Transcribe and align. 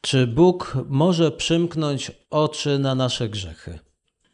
Czy 0.00 0.26
Bóg 0.26 0.78
może 0.88 1.30
przymknąć 1.30 2.12
oczy 2.30 2.78
na 2.78 2.94
nasze 2.94 3.28
grzechy? 3.28 3.78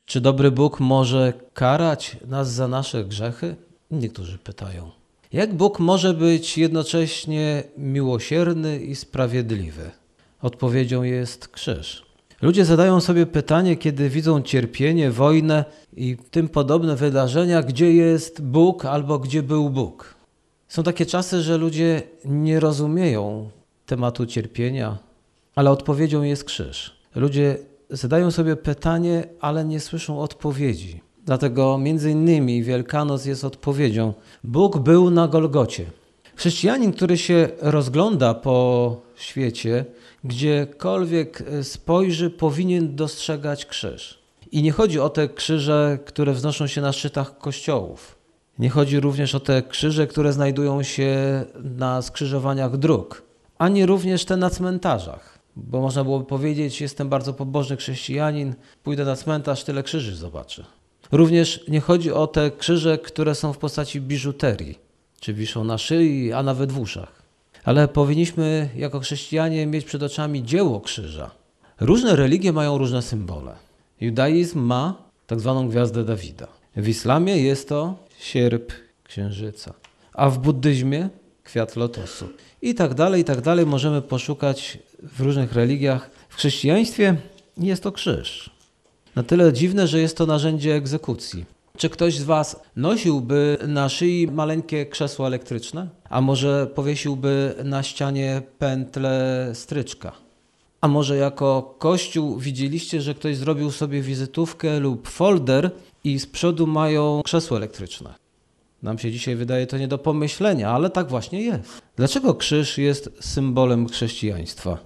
Czy 0.04 0.21
dobry 0.21 0.50
Bóg 0.50 0.80
może 0.80 1.33
karać 1.52 2.17
nas 2.26 2.52
za 2.52 2.68
nasze 2.68 3.04
grzechy? 3.04 3.56
Niektórzy 3.90 4.38
pytają. 4.38 4.90
Jak 5.32 5.54
Bóg 5.54 5.78
może 5.78 6.14
być 6.14 6.58
jednocześnie 6.58 7.62
miłosierny 7.78 8.80
i 8.80 8.95
sprawiedliwy? 8.95 9.90
Odpowiedzią 10.42 11.02
jest 11.02 11.48
krzyż. 11.48 12.04
Ludzie 12.42 12.64
zadają 12.64 13.00
sobie 13.00 13.26
pytanie, 13.26 13.76
kiedy 13.76 14.10
widzą 14.10 14.42
cierpienie, 14.42 15.10
wojnę 15.10 15.64
i 15.96 16.16
tym 16.30 16.48
podobne 16.48 16.96
wydarzenia, 16.96 17.62
gdzie 17.62 17.94
jest 17.94 18.42
Bóg 18.42 18.84
albo 18.84 19.18
gdzie 19.18 19.42
był 19.42 19.70
Bóg. 19.70 20.14
Są 20.68 20.82
takie 20.82 21.06
czasy, 21.06 21.42
że 21.42 21.56
ludzie 21.56 22.02
nie 22.24 22.60
rozumieją 22.60 23.50
tematu 23.86 24.26
cierpienia, 24.26 24.98
ale 25.55 25.71
odpowiedzią 25.71 26.23
jest 26.23 26.45
krzyż. 26.45 26.96
Ludzie 27.14 27.57
zadają 27.90 28.31
sobie 28.31 28.57
pytanie, 28.57 29.25
ale 29.40 29.64
nie 29.64 29.81
słyszą 29.81 30.21
odpowiedzi. 30.21 31.00
Dlatego 31.25 31.79
między 31.79 32.11
innymi 32.11 32.62
Wielkanoc 32.62 33.25
jest 33.25 33.45
odpowiedzią. 33.45 34.15
Bóg 34.45 34.79
był 34.79 35.11
na 35.11 35.29
Golgocie. 35.29 35.87
Chrześcijanin, 36.37 36.93
który 36.93 37.19
się 37.19 37.48
rozgląda 37.61 38.35
po 38.35 38.97
świecie, 39.17 39.85
gdziekolwiek 40.25 41.43
spojrzy, 41.62 42.31
powinien 42.31 42.97
dostrzegać 42.97 43.67
krzyż. 43.67 44.19
I 44.53 44.62
nie 44.62 44.73
chodzi 44.73 45.01
o 45.01 45.09
te 45.09 45.29
krzyże, 45.29 45.98
które 46.05 46.33
wznoszą 46.33 46.67
się 46.67 46.81
na 46.81 46.93
szczytach 46.93 47.39
kościołów. 47.39 48.19
Nie 48.59 48.71
chodzi 48.71 49.01
również 49.01 49.34
o 49.34 49.41
te 49.41 49.62
krzyże, 49.62 50.07
które 50.07 50.33
znajdują 50.33 50.83
się 50.83 51.45
na 51.55 52.03
skrzyżowaniach 52.03 52.77
dróg, 52.77 53.23
ani 53.59 53.87
również 53.87 54.25
te 54.25 54.37
na 54.37 54.51
cmentarzach. 54.51 55.34
Bo 55.57 55.81
można 55.81 56.05
byłoby 56.05 56.25
powiedzieć, 56.25 56.81
jestem 56.81 57.09
bardzo 57.09 57.35
pobożny 57.35 57.77
chrześcijanin, 57.77 58.55
pójdę 58.83 59.05
na 59.05 59.17
cmentarz, 59.17 59.65
tyle 59.65 59.83
krzyży 59.83 60.17
zobaczę. 60.17 60.65
Również 61.12 61.65
nie 61.69 61.81
chodzi 61.81 62.12
o 62.12 62.27
te 62.27 62.51
krzyże, 62.51 62.98
które 62.98 63.34
są 63.34 63.53
w 63.53 63.59
postaci 63.59 64.01
biżuterii, 64.01 64.78
czy 65.20 65.34
wiszą 65.34 65.65
na 65.65 65.78
szyi, 65.78 66.33
a 66.33 66.43
nawet 66.43 66.73
w 66.73 66.78
uszach. 66.78 67.23
Ale 67.65 67.89
powinniśmy 67.89 68.69
jako 68.77 69.01
chrześcijanie 69.01 69.67
mieć 69.67 69.84
przed 69.84 70.03
oczami 70.03 70.45
dzieło 70.45 70.81
krzyża. 70.81 71.31
Różne 71.81 72.17
religie 72.17 72.53
mają 72.53 72.78
różne 72.78 73.03
symbole. 73.03 73.56
Judaizm 74.00 74.61
ma 74.61 74.95
tak 75.27 75.41
zwaną 75.41 75.69
gwiazdę 75.69 76.05
Dawida. 76.05 76.48
W 76.77 76.89
islamie 76.89 77.37
jest 77.37 77.69
to 77.69 77.95
sierp 78.19 78.73
księżyca, 79.05 79.75
a 80.12 80.31
w 80.31 80.39
buddyzmie 80.39 81.09
kwiat 81.45 81.77
lotosu. 81.77 82.28
I 82.62 82.75
tak 82.75 82.95
dalej, 82.95 83.23
i 83.23 83.25
tak 83.25 83.41
dalej 83.41 83.67
możemy 83.67 84.03
poszukać 84.03 84.78
w 85.03 85.20
różnych 85.20 85.53
religiach. 85.53 86.11
W 86.28 86.37
chrześcijaństwie 86.37 87.17
jest 87.56 87.83
to 87.83 87.92
krzyż. 87.92 88.50
Na 89.17 89.23
tyle 89.23 89.53
dziwne, 89.53 89.87
że 89.87 90.00
jest 90.00 90.17
to 90.17 90.27
narzędzie 90.27 90.75
egzekucji. 90.75 91.45
Czy 91.78 91.91
ktoś 91.91 92.19
z 92.19 92.23
Was 92.23 92.61
nosiłby 92.77 93.59
na 93.69 93.89
szyi 93.89 94.28
maleńkie 94.33 94.87
krzesło 94.87 95.27
elektryczne? 95.27 95.89
A 96.11 96.20
może 96.20 96.67
powiesiłby 96.75 97.55
na 97.65 97.83
ścianie 97.83 98.42
pętlę 98.59 99.50
stryczka? 99.55 100.12
A 100.81 100.89
może 100.89 101.17
jako 101.17 101.75
kościół 101.78 102.39
widzieliście, 102.39 103.00
że 103.00 103.15
ktoś 103.15 103.37
zrobił 103.37 103.70
sobie 103.70 104.03
wizytówkę 104.03 104.81
lub 104.81 105.09
folder 105.09 105.70
i 106.05 106.19
z 106.19 106.27
przodu 106.27 106.67
mają 106.67 107.22
krzesło 107.25 107.56
elektryczne? 107.56 108.15
Nam 108.85 108.99
się 108.99 109.13
dzisiaj 109.13 109.37
wydaje 109.37 109.67
to 109.67 109.79
nie 109.79 109.89
do 109.89 109.99
pomyślenia, 109.99 110.71
ale 110.71 110.91
tak 110.91 111.09
właśnie 111.09 111.43
jest. 111.43 111.83
Dlaczego 111.97 112.35
krzyż 112.35 112.79
jest 112.79 113.11
symbolem 113.21 113.89
chrześcijaństwa? 113.89 114.79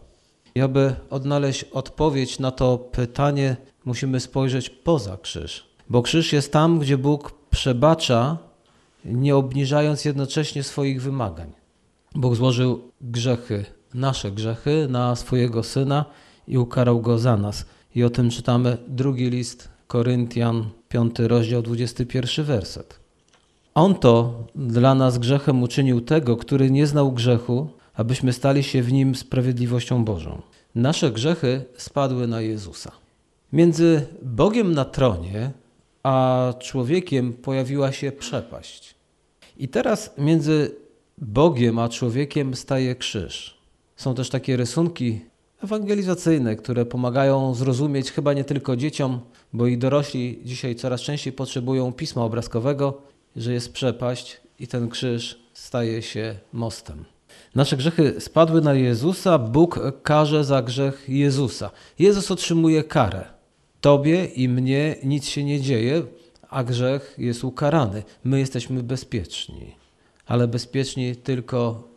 I 0.54 0.60
aby 0.60 0.94
odnaleźć 1.10 1.64
odpowiedź 1.64 2.38
na 2.38 2.50
to 2.50 2.78
pytanie, 2.78 3.56
musimy 3.84 4.20
spojrzeć 4.20 4.70
poza 4.70 5.16
krzyż. 5.16 5.66
Bo 5.90 6.02
krzyż 6.02 6.32
jest 6.32 6.52
tam, 6.52 6.78
gdzie 6.78 6.98
Bóg 6.98 7.32
przebacza, 7.50 8.38
nie 9.04 9.36
obniżając 9.36 10.04
jednocześnie 10.04 10.62
swoich 10.62 11.02
wymagań. 11.02 11.52
Bóg 12.14 12.34
złożył 12.34 12.92
grzechy, 13.00 13.64
nasze 13.94 14.32
grzechy, 14.32 14.86
na 14.90 15.16
swojego 15.16 15.62
syna 15.62 16.04
i 16.48 16.58
ukarał 16.58 17.00
go 17.00 17.18
za 17.18 17.36
nas. 17.36 17.66
I 17.94 18.04
o 18.04 18.10
tym 18.10 18.30
czytamy 18.30 18.78
drugi 18.88 19.30
list 19.30 19.68
Koryntian, 19.86 20.70
5 20.88 21.18
rozdział, 21.18 21.62
21 21.62 22.44
werset. 22.44 23.07
On 23.78 23.94
to 23.94 24.44
dla 24.54 24.94
nas 24.94 25.18
grzechem 25.18 25.62
uczynił 25.62 26.00
tego, 26.00 26.36
który 26.36 26.70
nie 26.70 26.86
znał 26.86 27.12
grzechu, 27.12 27.68
abyśmy 27.94 28.32
stali 28.32 28.62
się 28.62 28.82
w 28.82 28.92
nim 28.92 29.14
sprawiedliwością 29.14 30.04
Bożą. 30.04 30.42
Nasze 30.74 31.10
grzechy 31.10 31.64
spadły 31.76 32.26
na 32.26 32.40
Jezusa. 32.40 32.92
Między 33.52 34.06
Bogiem 34.22 34.74
na 34.74 34.84
tronie 34.84 35.50
a 36.02 36.54
człowiekiem 36.58 37.32
pojawiła 37.32 37.92
się 37.92 38.12
przepaść. 38.12 38.94
I 39.58 39.68
teraz 39.68 40.14
między 40.18 40.76
Bogiem 41.18 41.78
a 41.78 41.88
człowiekiem 41.88 42.54
staje 42.54 42.94
krzyż. 42.94 43.58
Są 43.96 44.14
też 44.14 44.30
takie 44.30 44.56
rysunki 44.56 45.20
ewangelizacyjne, 45.62 46.56
które 46.56 46.86
pomagają 46.86 47.54
zrozumieć 47.54 48.12
chyba 48.12 48.32
nie 48.32 48.44
tylko 48.44 48.76
dzieciom, 48.76 49.20
bo 49.52 49.66
i 49.66 49.78
dorośli 49.78 50.40
dzisiaj 50.44 50.74
coraz 50.74 51.00
częściej 51.00 51.32
potrzebują 51.32 51.92
pisma 51.92 52.24
obrazkowego, 52.24 53.08
że 53.36 53.52
jest 53.52 53.72
przepaść 53.72 54.40
i 54.58 54.66
ten 54.66 54.88
krzyż 54.88 55.38
staje 55.52 56.02
się 56.02 56.38
mostem. 56.52 57.04
Nasze 57.54 57.76
grzechy 57.76 58.20
spadły 58.20 58.60
na 58.60 58.74
Jezusa, 58.74 59.38
Bóg 59.38 59.80
karze 60.02 60.44
za 60.44 60.62
grzech 60.62 61.04
Jezusa. 61.08 61.70
Jezus 61.98 62.30
otrzymuje 62.30 62.84
karę. 62.84 63.24
Tobie 63.80 64.24
i 64.24 64.48
mnie 64.48 64.96
nic 65.04 65.26
się 65.26 65.44
nie 65.44 65.60
dzieje, 65.60 66.02
a 66.48 66.64
grzech 66.64 67.14
jest 67.18 67.44
ukarany. 67.44 68.02
My 68.24 68.38
jesteśmy 68.38 68.82
bezpieczni, 68.82 69.76
ale 70.26 70.48
bezpieczni 70.48 71.16
tylko 71.16 71.88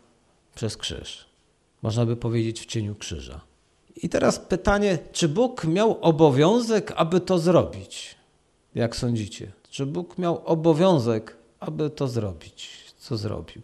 przez 0.55 0.77
krzyż. 0.77 1.25
Można 1.81 2.05
by 2.05 2.15
powiedzieć 2.15 2.61
w 2.61 2.65
cieniu 2.65 2.95
krzyża. 2.95 3.41
I 3.95 4.09
teraz 4.09 4.39
pytanie, 4.39 4.97
czy 5.11 5.29
Bóg 5.29 5.65
miał 5.65 6.01
obowiązek, 6.01 6.93
aby 6.95 7.19
to 7.19 7.39
zrobić? 7.39 8.15
Jak 8.75 8.95
sądzicie? 8.95 9.51
Czy 9.71 9.85
Bóg 9.85 10.17
miał 10.17 10.41
obowiązek, 10.45 11.37
aby 11.59 11.89
to 11.89 12.07
zrobić? 12.07 12.69
Co 12.97 13.17
zrobił? 13.17 13.61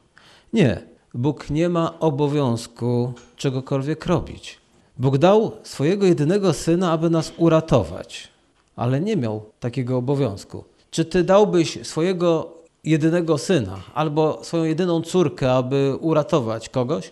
Nie. 0.54 0.82
Bóg 1.14 1.50
nie 1.50 1.70
ma 1.70 2.00
obowiązku 2.00 3.14
czegokolwiek 3.36 4.06
robić. 4.06 4.58
Bóg 4.98 5.18
dał 5.18 5.52
swojego 5.64 6.06
jedynego 6.06 6.54
syna, 6.54 6.92
aby 6.92 7.10
nas 7.10 7.34
uratować, 7.38 8.28
ale 8.76 9.02
nie 9.02 9.16
miał 9.18 9.46
takiego 9.60 9.98
obowiązku. 9.98 10.64
Czy 10.92 11.06
ty 11.06 11.24
dałbyś 11.24 11.80
swojego 11.88 12.54
jedynego 12.84 13.38
syna 13.38 13.80
albo 13.94 14.44
swoją 14.44 14.64
jedyną 14.64 15.02
córkę, 15.02 15.54
aby 15.54 15.98
uratować 16.02 16.70
kogoś? 16.70 17.12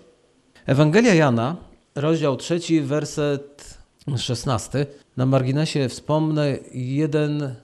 Ewangelia 0.66 1.14
Jana, 1.14 1.56
rozdział 1.96 2.38
3, 2.38 2.60
werset 2.82 3.78
16. 4.18 4.86
Na 5.18 5.26
marginesie 5.26 5.90
wspomnę 5.90 6.58
jeden 6.74 7.56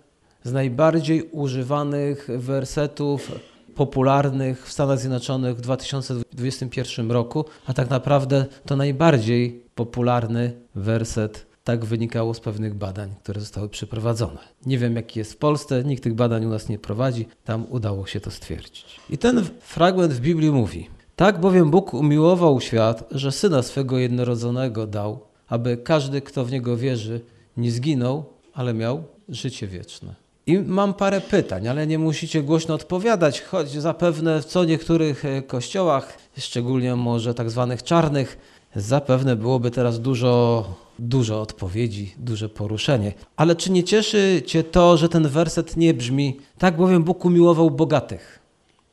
z 0.43 0.51
najbardziej 0.51 1.29
używanych 1.31 2.27
wersetów 2.37 3.31
popularnych 3.75 4.67
w 4.67 4.71
Stanach 4.71 4.99
Zjednoczonych 4.99 5.57
w 5.57 5.61
2021 5.61 7.11
roku, 7.11 7.45
a 7.65 7.73
tak 7.73 7.89
naprawdę 7.89 8.45
to 8.65 8.75
najbardziej 8.75 9.63
popularny 9.75 10.53
werset. 10.75 11.45
Tak 11.63 11.85
wynikało 11.85 12.33
z 12.33 12.39
pewnych 12.39 12.73
badań, 12.73 13.15
które 13.23 13.39
zostały 13.39 13.69
przeprowadzone. 13.69 14.39
Nie 14.65 14.77
wiem, 14.77 14.95
jaki 14.95 15.19
jest 15.19 15.33
w 15.33 15.37
Polsce, 15.37 15.83
nikt 15.83 16.03
tych 16.03 16.13
badań 16.13 16.45
u 16.45 16.49
nas 16.49 16.69
nie 16.69 16.79
prowadzi, 16.79 17.27
tam 17.45 17.65
udało 17.69 18.07
się 18.07 18.19
to 18.19 18.31
stwierdzić. 18.31 18.99
I 19.09 19.17
ten 19.17 19.45
fragment 19.59 20.13
w 20.13 20.19
Biblii 20.19 20.51
mówi: 20.51 20.89
Tak 21.15 21.39
bowiem 21.39 21.71
Bóg 21.71 21.93
umiłował 21.93 22.61
świat, 22.61 23.03
że 23.11 23.31
syna 23.31 23.63
swego 23.63 23.97
jednorodzonego 23.97 24.87
dał, 24.87 25.19
aby 25.47 25.77
każdy, 25.77 26.21
kto 26.21 26.45
w 26.45 26.51
niego 26.51 26.77
wierzy, 26.77 27.21
nie 27.57 27.71
zginął, 27.71 28.25
ale 28.53 28.73
miał 28.73 29.03
życie 29.29 29.67
wieczne. 29.67 30.20
I 30.47 30.59
mam 30.59 30.93
parę 30.93 31.21
pytań, 31.21 31.67
ale 31.67 31.87
nie 31.87 31.99
musicie 31.99 32.43
głośno 32.43 32.75
odpowiadać, 32.75 33.41
choć 33.41 33.69
zapewne 33.69 34.41
w 34.41 34.45
co 34.45 34.65
niektórych 34.65 35.25
e, 35.25 35.41
kościołach, 35.41 36.17
szczególnie 36.37 36.95
może 36.95 37.33
tak 37.33 37.49
zwanych 37.49 37.83
czarnych, 37.83 38.37
zapewne 38.75 39.35
byłoby 39.35 39.71
teraz 39.71 39.99
dużo, 39.99 40.65
dużo 40.99 41.41
odpowiedzi, 41.41 42.13
duże 42.17 42.49
poruszenie. 42.49 43.13
Ale 43.35 43.55
czy 43.55 43.71
nie 43.71 43.83
cieszy 43.83 44.43
Cię 44.45 44.63
to, 44.63 44.97
że 44.97 45.09
ten 45.09 45.27
werset 45.27 45.77
nie 45.77 45.93
brzmi 45.93 46.39
tak 46.57 46.77
bowiem 46.77 47.03
Bóg 47.03 47.25
umiłował 47.25 47.71
bogatych, 47.71 48.39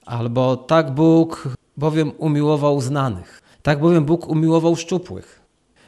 albo 0.06 0.56
tak 0.56 0.94
Bóg 0.94 1.48
bowiem 1.76 2.12
umiłował 2.18 2.80
znanych, 2.80 3.42
tak 3.62 3.80
bowiem 3.80 4.04
Bóg 4.04 4.28
umiłował 4.28 4.76
szczupłych. 4.76 5.40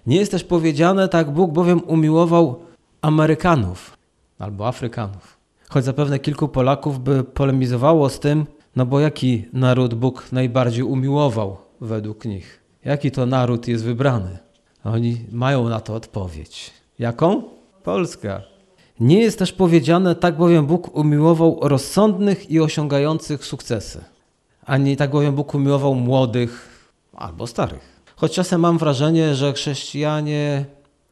Nie 0.06 0.16
jest 0.16 0.30
też 0.30 0.44
powiedziane 0.44 1.08
tak 1.08 1.30
Bóg 1.30 1.52
bowiem 1.52 1.82
umiłował 1.86 2.60
Amerykanów 3.02 3.96
albo 4.38 4.68
Afrykanów. 4.68 5.39
Choć 5.70 5.84
zapewne 5.84 6.18
kilku 6.18 6.48
Polaków 6.48 7.00
by 7.00 7.24
polemizowało 7.24 8.08
z 8.08 8.20
tym, 8.20 8.46
no 8.76 8.86
bo 8.86 9.00
jaki 9.00 9.44
naród 9.52 9.94
Bóg 9.94 10.32
najbardziej 10.32 10.82
umiłował 10.82 11.56
według 11.80 12.24
nich? 12.24 12.60
Jaki 12.84 13.10
to 13.10 13.26
naród 13.26 13.68
jest 13.68 13.84
wybrany? 13.84 14.38
Oni 14.84 15.24
mają 15.32 15.68
na 15.68 15.80
to 15.80 15.94
odpowiedź. 15.94 16.70
Jaką? 16.98 17.42
Polska. 17.82 18.42
Nie 19.00 19.20
jest 19.20 19.38
też 19.38 19.52
powiedziane, 19.52 20.14
tak 20.14 20.36
bowiem 20.36 20.66
Bóg 20.66 20.96
umiłował 20.96 21.58
rozsądnych 21.62 22.50
i 22.50 22.60
osiągających 22.60 23.44
sukcesy. 23.44 24.04
Ani 24.64 24.96
tak 24.96 25.10
bowiem 25.10 25.34
Bóg 25.34 25.54
umiłował 25.54 25.94
młodych 25.94 26.68
albo 27.14 27.46
starych. 27.46 28.02
Choć 28.16 28.32
czasem 28.32 28.60
mam 28.60 28.78
wrażenie, 28.78 29.34
że 29.34 29.52
chrześcijanie 29.52 30.64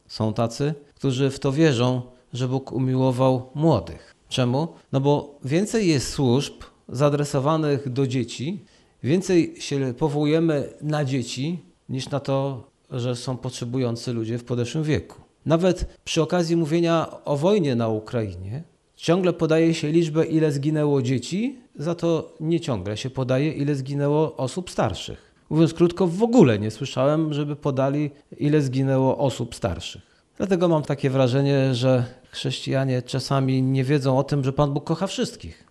są 0.07 0.33
tacy, 0.33 0.73
którzy 0.95 1.29
w 1.29 1.39
to 1.39 1.51
wierzą, 1.51 2.01
że 2.33 2.47
Bóg 2.47 2.71
umiłował 2.71 3.49
młodych. 3.55 4.18
Czemu? 4.29 4.67
No 4.91 5.01
bo 5.01 5.39
więcej 5.45 5.87
jest 5.87 6.09
służb 6.09 6.53
zaadresowanych 6.89 7.89
do 7.89 8.07
dzieci, 8.07 8.63
więcej 9.03 9.55
się 9.59 9.93
powołujemy 9.97 10.73
na 10.81 11.05
dzieci, 11.05 11.59
niż 11.89 12.09
na 12.09 12.19
to, 12.19 12.63
że 12.91 13.15
są 13.15 13.37
potrzebujący 13.37 14.13
ludzie 14.13 14.37
w 14.37 14.43
podeszłym 14.43 14.83
wieku. 14.83 15.21
Nawet 15.45 15.97
przy 16.03 16.21
okazji 16.21 16.55
mówienia 16.55 17.07
o 17.25 17.37
wojnie 17.37 17.75
na 17.75 17.87
Ukrainie, 17.87 18.63
ciągle 18.95 19.33
podaje 19.33 19.73
się 19.73 19.91
liczbę, 19.91 20.25
ile 20.25 20.51
zginęło 20.51 21.01
dzieci, 21.01 21.57
za 21.75 21.95
to 21.95 22.33
nie 22.39 22.59
ciągle 22.59 22.97
się 22.97 23.09
podaje, 23.09 23.51
ile 23.51 23.75
zginęło 23.75 24.35
osób 24.35 24.69
starszych. 24.69 25.35
Mówiąc 25.49 25.73
krótko, 25.73 26.07
w 26.07 26.23
ogóle 26.23 26.59
nie 26.59 26.71
słyszałem, 26.71 27.33
żeby 27.33 27.55
podali, 27.55 28.11
ile 28.37 28.61
zginęło 28.61 29.17
osób 29.17 29.55
starszych. 29.55 30.08
Dlatego 30.39 30.67
mam 30.67 30.83
takie 30.83 31.09
wrażenie, 31.09 31.75
że 31.75 32.05
chrześcijanie 32.31 33.01
czasami 33.01 33.61
nie 33.61 33.83
wiedzą 33.83 34.17
o 34.17 34.23
tym, 34.23 34.43
że 34.43 34.53
Pan 34.53 34.73
Bóg 34.73 34.83
kocha 34.83 35.07
wszystkich 35.07 35.63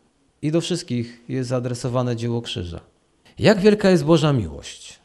i 0.42 0.52
do 0.52 0.60
wszystkich 0.60 1.24
jest 1.28 1.48
zaadresowane 1.48 2.16
dzieło 2.16 2.42
krzyża. 2.42 2.80
Jak 3.38 3.60
wielka 3.60 3.90
jest 3.90 4.04
Boża 4.04 4.32
miłość? 4.32 5.00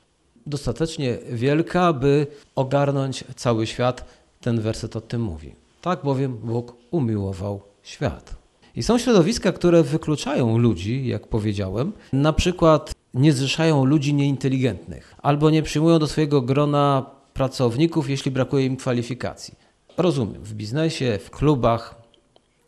Dostatecznie 0.45 1.17
wielka, 1.31 1.93
by 1.93 2.27
ogarnąć 2.55 3.23
cały 3.35 3.67
świat. 3.67 4.05
Ten 4.41 4.61
werset 4.61 4.95
o 4.95 5.01
tym 5.01 5.21
mówi. 5.21 5.55
Tak 5.81 5.99
bowiem 6.03 6.37
Bóg 6.37 6.75
umiłował 6.91 7.61
świat. 7.83 8.35
I 8.75 8.83
są 8.83 8.97
środowiska, 8.97 9.51
które 9.51 9.83
wykluczają 9.83 10.57
ludzi, 10.57 11.07
jak 11.07 11.27
powiedziałem, 11.27 11.91
na 12.13 12.33
przykład 12.33 12.91
nie 13.13 13.33
zrzeszają 13.33 13.85
ludzi 13.85 14.13
nieinteligentnych 14.13 15.15
albo 15.21 15.49
nie 15.49 15.63
przyjmują 15.63 15.99
do 15.99 16.07
swojego 16.07 16.41
grona 16.41 17.05
pracowników, 17.33 18.09
jeśli 18.09 18.31
brakuje 18.31 18.65
im 18.65 18.77
kwalifikacji. 18.77 19.55
Rozumiem, 19.97 20.43
w 20.43 20.53
biznesie, 20.53 21.19
w 21.23 21.29
klubach, 21.29 22.03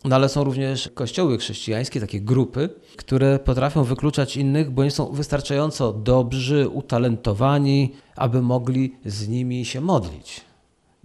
no 0.04 0.16
ale 0.16 0.28
są 0.28 0.44
również 0.44 0.90
kościoły 0.94 1.38
chrześcijańskie, 1.38 2.00
takie 2.00 2.20
grupy, 2.20 2.68
które 2.96 3.38
potrafią 3.38 3.84
wykluczać 3.84 4.36
innych, 4.36 4.70
bo 4.70 4.84
nie 4.84 4.90
są 4.90 5.12
wystarczająco 5.12 5.92
dobrzy, 5.92 6.68
utalentowani, 6.68 7.92
aby 8.16 8.42
mogli 8.42 8.96
z 9.04 9.28
nimi 9.28 9.64
się 9.64 9.80
modlić. 9.80 10.40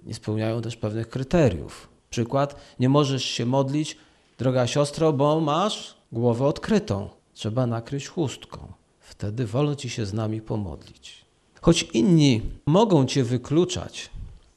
Nie 0.06 0.14
spełniają 0.14 0.62
też 0.62 0.75
pewnych 0.78 1.10
kryteriów. 1.10 1.90
Przykład, 2.10 2.56
nie 2.80 2.90
możesz 2.90 3.25
się 3.25 3.46
modlić, 3.46 3.98
droga 4.38 4.68
siostro, 4.68 5.14
bo 5.14 5.42
masz 5.42 5.96
głowę 6.12 6.46
odkrytą. 6.46 7.10
Trzeba 7.34 7.68
nakryć 7.68 8.07
chustką. 8.07 8.74
Wtedy 9.00 9.46
wolno 9.46 9.75
ci 9.75 9.90
się 9.90 10.06
z 10.06 10.14
nami 10.14 10.42
pomodlić. 10.42 11.20
Choć 11.62 11.84
inni 11.84 12.42
mogą 12.66 13.06
cię 13.06 13.24
wykluczać, 13.24 14.10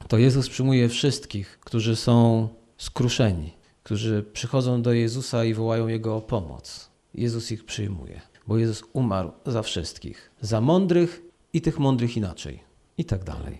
to 0.07 0.17
Jezus 0.17 0.49
przyjmuje 0.49 0.89
wszystkich, 0.89 1.59
którzy 1.59 1.95
są 1.95 2.47
skruszeni, 2.77 3.53
którzy 3.83 4.25
przychodzą 4.33 4.81
do 4.81 4.93
Jezusa 4.93 5.45
i 5.45 5.53
wołają 5.53 5.87
Jego 5.87 6.15
o 6.15 6.21
pomoc. 6.21 6.89
Jezus 7.13 7.51
ich 7.51 7.65
przyjmuje, 7.65 8.21
bo 8.47 8.57
Jezus 8.57 8.83
umarł 8.93 9.31
za 9.45 9.61
wszystkich, 9.61 10.31
za 10.41 10.61
mądrych 10.61 11.21
i 11.53 11.61
tych 11.61 11.79
mądrych 11.79 12.17
inaczej, 12.17 12.59
i 12.97 13.05
tak 13.05 13.23
dalej. 13.23 13.57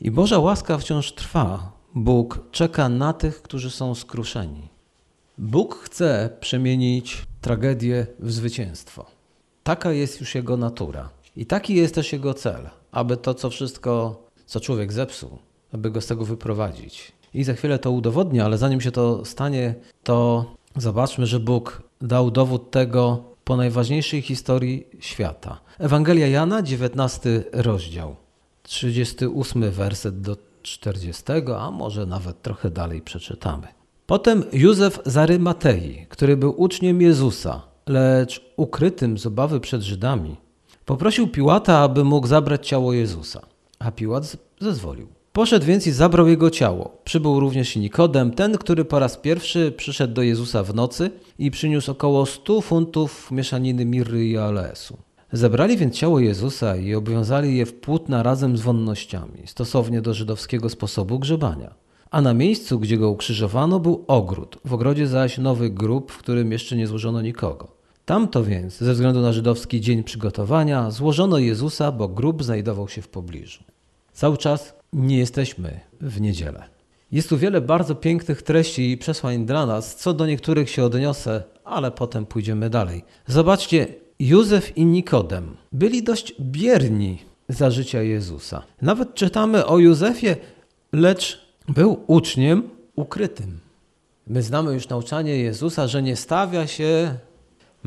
I 0.00 0.10
Boża 0.10 0.38
łaska 0.38 0.78
wciąż 0.78 1.12
trwa. 1.12 1.72
Bóg 1.94 2.40
czeka 2.50 2.88
na 2.88 3.12
tych, 3.12 3.42
którzy 3.42 3.70
są 3.70 3.94
skruszeni. 3.94 4.68
Bóg 5.38 5.74
chce 5.74 6.36
przemienić 6.40 7.26
tragedię 7.40 8.06
w 8.18 8.32
zwycięstwo. 8.32 9.06
Taka 9.62 9.92
jest 9.92 10.20
już 10.20 10.34
Jego 10.34 10.56
natura. 10.56 11.17
I 11.38 11.46
taki 11.46 11.74
jest 11.74 11.94
też 11.94 12.12
Jego 12.12 12.34
cel, 12.34 12.70
aby 12.92 13.16
to, 13.16 13.34
co 13.34 13.50
wszystko, 13.50 14.22
co 14.46 14.60
człowiek 14.60 14.92
zepsuł, 14.92 15.38
aby 15.72 15.90
go 15.90 16.00
z 16.00 16.06
tego 16.06 16.24
wyprowadzić. 16.24 17.12
I 17.34 17.44
za 17.44 17.54
chwilę 17.54 17.78
to 17.78 17.90
udowodnię, 17.90 18.44
ale 18.44 18.58
zanim 18.58 18.80
się 18.80 18.90
to 18.90 19.24
stanie, 19.24 19.74
to 20.02 20.44
zobaczmy, 20.76 21.26
że 21.26 21.40
Bóg 21.40 21.82
dał 22.00 22.30
dowód 22.30 22.70
tego 22.70 23.24
po 23.44 23.56
najważniejszej 23.56 24.22
historii 24.22 24.86
świata. 25.00 25.60
Ewangelia 25.78 26.26
Jana, 26.26 26.62
19 26.62 27.44
rozdział, 27.52 28.16
38 28.62 29.70
werset 29.70 30.20
do 30.20 30.36
40, 30.62 31.22
a 31.58 31.70
może 31.70 32.06
nawet 32.06 32.42
trochę 32.42 32.70
dalej 32.70 33.02
przeczytamy. 33.02 33.66
Potem 34.06 34.44
Józef 34.52 35.00
z 35.06 35.16
Arymatei, 35.16 36.06
który 36.08 36.36
był 36.36 36.54
uczniem 36.62 37.02
Jezusa, 37.02 37.62
lecz 37.86 38.52
ukrytym 38.56 39.18
z 39.18 39.26
obawy 39.26 39.60
przed 39.60 39.82
Żydami, 39.82 40.36
poprosił 40.88 41.28
Piłata, 41.28 41.78
aby 41.78 42.04
mógł 42.04 42.26
zabrać 42.26 42.68
ciało 42.68 42.92
Jezusa, 42.92 43.40
a 43.78 43.90
Piłat 43.90 44.36
zezwolił. 44.60 45.08
Poszedł 45.32 45.66
więc 45.66 45.86
i 45.86 45.92
zabrał 45.92 46.28
jego 46.28 46.50
ciało. 46.50 46.90
Przybył 47.04 47.40
również 47.40 47.76
i 47.76 47.80
Nikodem, 47.80 48.30
ten, 48.30 48.58
który 48.58 48.84
po 48.84 48.98
raz 48.98 49.16
pierwszy 49.16 49.72
przyszedł 49.76 50.14
do 50.14 50.22
Jezusa 50.22 50.62
w 50.62 50.74
nocy 50.74 51.10
i 51.38 51.50
przyniósł 51.50 51.90
około 51.90 52.26
stu 52.26 52.60
funtów 52.60 53.30
mieszaniny 53.30 53.84
mirry 53.84 54.26
i 54.26 54.36
alesu. 54.36 54.96
Zebrali 55.32 55.76
więc 55.76 55.94
ciało 55.94 56.20
Jezusa 56.20 56.76
i 56.76 56.94
obwiązali 56.94 57.56
je 57.56 57.66
w 57.66 57.74
płótna 57.74 58.22
razem 58.22 58.56
z 58.56 58.60
wonnościami, 58.60 59.42
stosownie 59.46 60.00
do 60.00 60.14
żydowskiego 60.14 60.68
sposobu 60.68 61.18
grzebania. 61.18 61.74
A 62.10 62.20
na 62.20 62.34
miejscu, 62.34 62.78
gdzie 62.78 62.98
go 62.98 63.10
ukrzyżowano, 63.10 63.80
był 63.80 64.04
ogród, 64.06 64.58
w 64.64 64.74
ogrodzie 64.74 65.06
zaś 65.06 65.38
nowy 65.38 65.70
grób, 65.70 66.12
w 66.12 66.18
którym 66.18 66.52
jeszcze 66.52 66.76
nie 66.76 66.86
złożono 66.86 67.22
nikogo. 67.22 67.77
Tamto 68.08 68.44
więc, 68.44 68.78
ze 68.78 68.92
względu 68.92 69.20
na 69.20 69.32
żydowski 69.32 69.80
dzień 69.80 70.02
przygotowania, 70.02 70.90
złożono 70.90 71.38
Jezusa, 71.38 71.92
bo 71.92 72.08
grób 72.08 72.44
znajdował 72.44 72.88
się 72.88 73.02
w 73.02 73.08
pobliżu. 73.08 73.64
Cały 74.12 74.36
czas 74.36 74.74
nie 74.92 75.18
jesteśmy 75.18 75.80
w 76.00 76.20
niedzielę. 76.20 76.64
Jest 77.12 77.28
tu 77.28 77.38
wiele 77.38 77.60
bardzo 77.60 77.94
pięknych 77.94 78.42
treści 78.42 78.90
i 78.90 78.98
przesłań 78.98 79.46
dla 79.46 79.66
nas, 79.66 79.96
co 79.96 80.12
do 80.12 80.26
niektórych 80.26 80.70
się 80.70 80.84
odniosę, 80.84 81.42
ale 81.64 81.90
potem 81.90 82.26
pójdziemy 82.26 82.70
dalej. 82.70 83.04
Zobaczcie, 83.26 83.86
Józef 84.18 84.76
i 84.76 84.84
Nikodem 84.84 85.56
byli 85.72 86.02
dość 86.02 86.34
bierni 86.40 87.18
za 87.48 87.70
życia 87.70 88.02
Jezusa. 88.02 88.62
Nawet 88.82 89.14
czytamy 89.14 89.66
o 89.66 89.78
Józefie, 89.78 90.36
lecz 90.92 91.40
był 91.68 92.00
uczniem 92.06 92.62
ukrytym. 92.96 93.58
My 94.26 94.42
znamy 94.42 94.74
już 94.74 94.88
nauczanie 94.88 95.36
Jezusa, 95.36 95.86
że 95.86 96.02
nie 96.02 96.16
stawia 96.16 96.66
się 96.66 97.18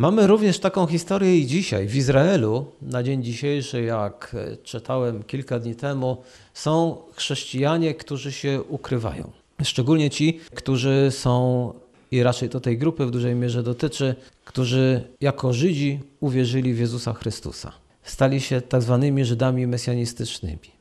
Mamy 0.01 0.27
również 0.27 0.59
taką 0.59 0.87
historię 0.87 1.37
i 1.37 1.47
dzisiaj. 1.47 1.87
W 1.87 1.95
Izraelu, 1.95 2.65
na 2.81 3.03
dzień 3.03 3.23
dzisiejszy, 3.23 3.81
jak 3.81 4.35
czytałem 4.63 5.23
kilka 5.23 5.59
dni 5.59 5.75
temu, 5.75 6.17
są 6.53 6.97
chrześcijanie, 7.15 7.93
którzy 7.93 8.31
się 8.31 8.61
ukrywają. 8.69 9.31
Szczególnie 9.63 10.09
ci, 10.09 10.39
którzy 10.55 11.07
są, 11.11 11.73
i 12.11 12.23
raczej 12.23 12.49
to 12.49 12.59
tej 12.59 12.77
grupy 12.77 13.05
w 13.05 13.11
dużej 13.11 13.35
mierze 13.35 13.63
dotyczy, 13.63 14.15
którzy 14.45 15.03
jako 15.21 15.53
Żydzi 15.53 15.99
uwierzyli 16.19 16.73
w 16.73 16.79
Jezusa 16.79 17.13
Chrystusa. 17.13 17.71
Stali 18.03 18.41
się 18.41 18.61
tak 18.61 18.81
zwanymi 18.81 19.25
Żydami 19.25 19.67
mesjanistycznymi. 19.67 20.71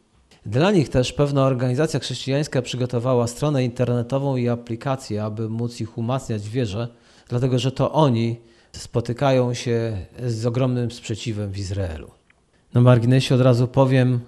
Dla 0.46 0.70
nich 0.70 0.88
też 0.88 1.12
pewna 1.12 1.44
organizacja 1.44 2.00
chrześcijańska 2.00 2.62
przygotowała 2.62 3.26
stronę 3.26 3.64
internetową 3.64 4.36
i 4.36 4.48
aplikację, 4.48 5.24
aby 5.24 5.48
móc 5.48 5.80
ich 5.80 5.98
umacniać 5.98 6.42
w 6.42 6.50
wierze, 6.50 6.88
dlatego 7.28 7.58
że 7.58 7.72
to 7.72 7.92
oni 7.92 8.49
spotykają 8.72 9.54
się 9.54 10.06
z 10.26 10.46
ogromnym 10.46 10.90
sprzeciwem 10.90 11.52
w 11.52 11.58
Izraelu. 11.58 12.10
Na 12.74 12.80
marginesie 12.80 13.34
od 13.34 13.40
razu 13.40 13.68
powiem, 13.68 14.20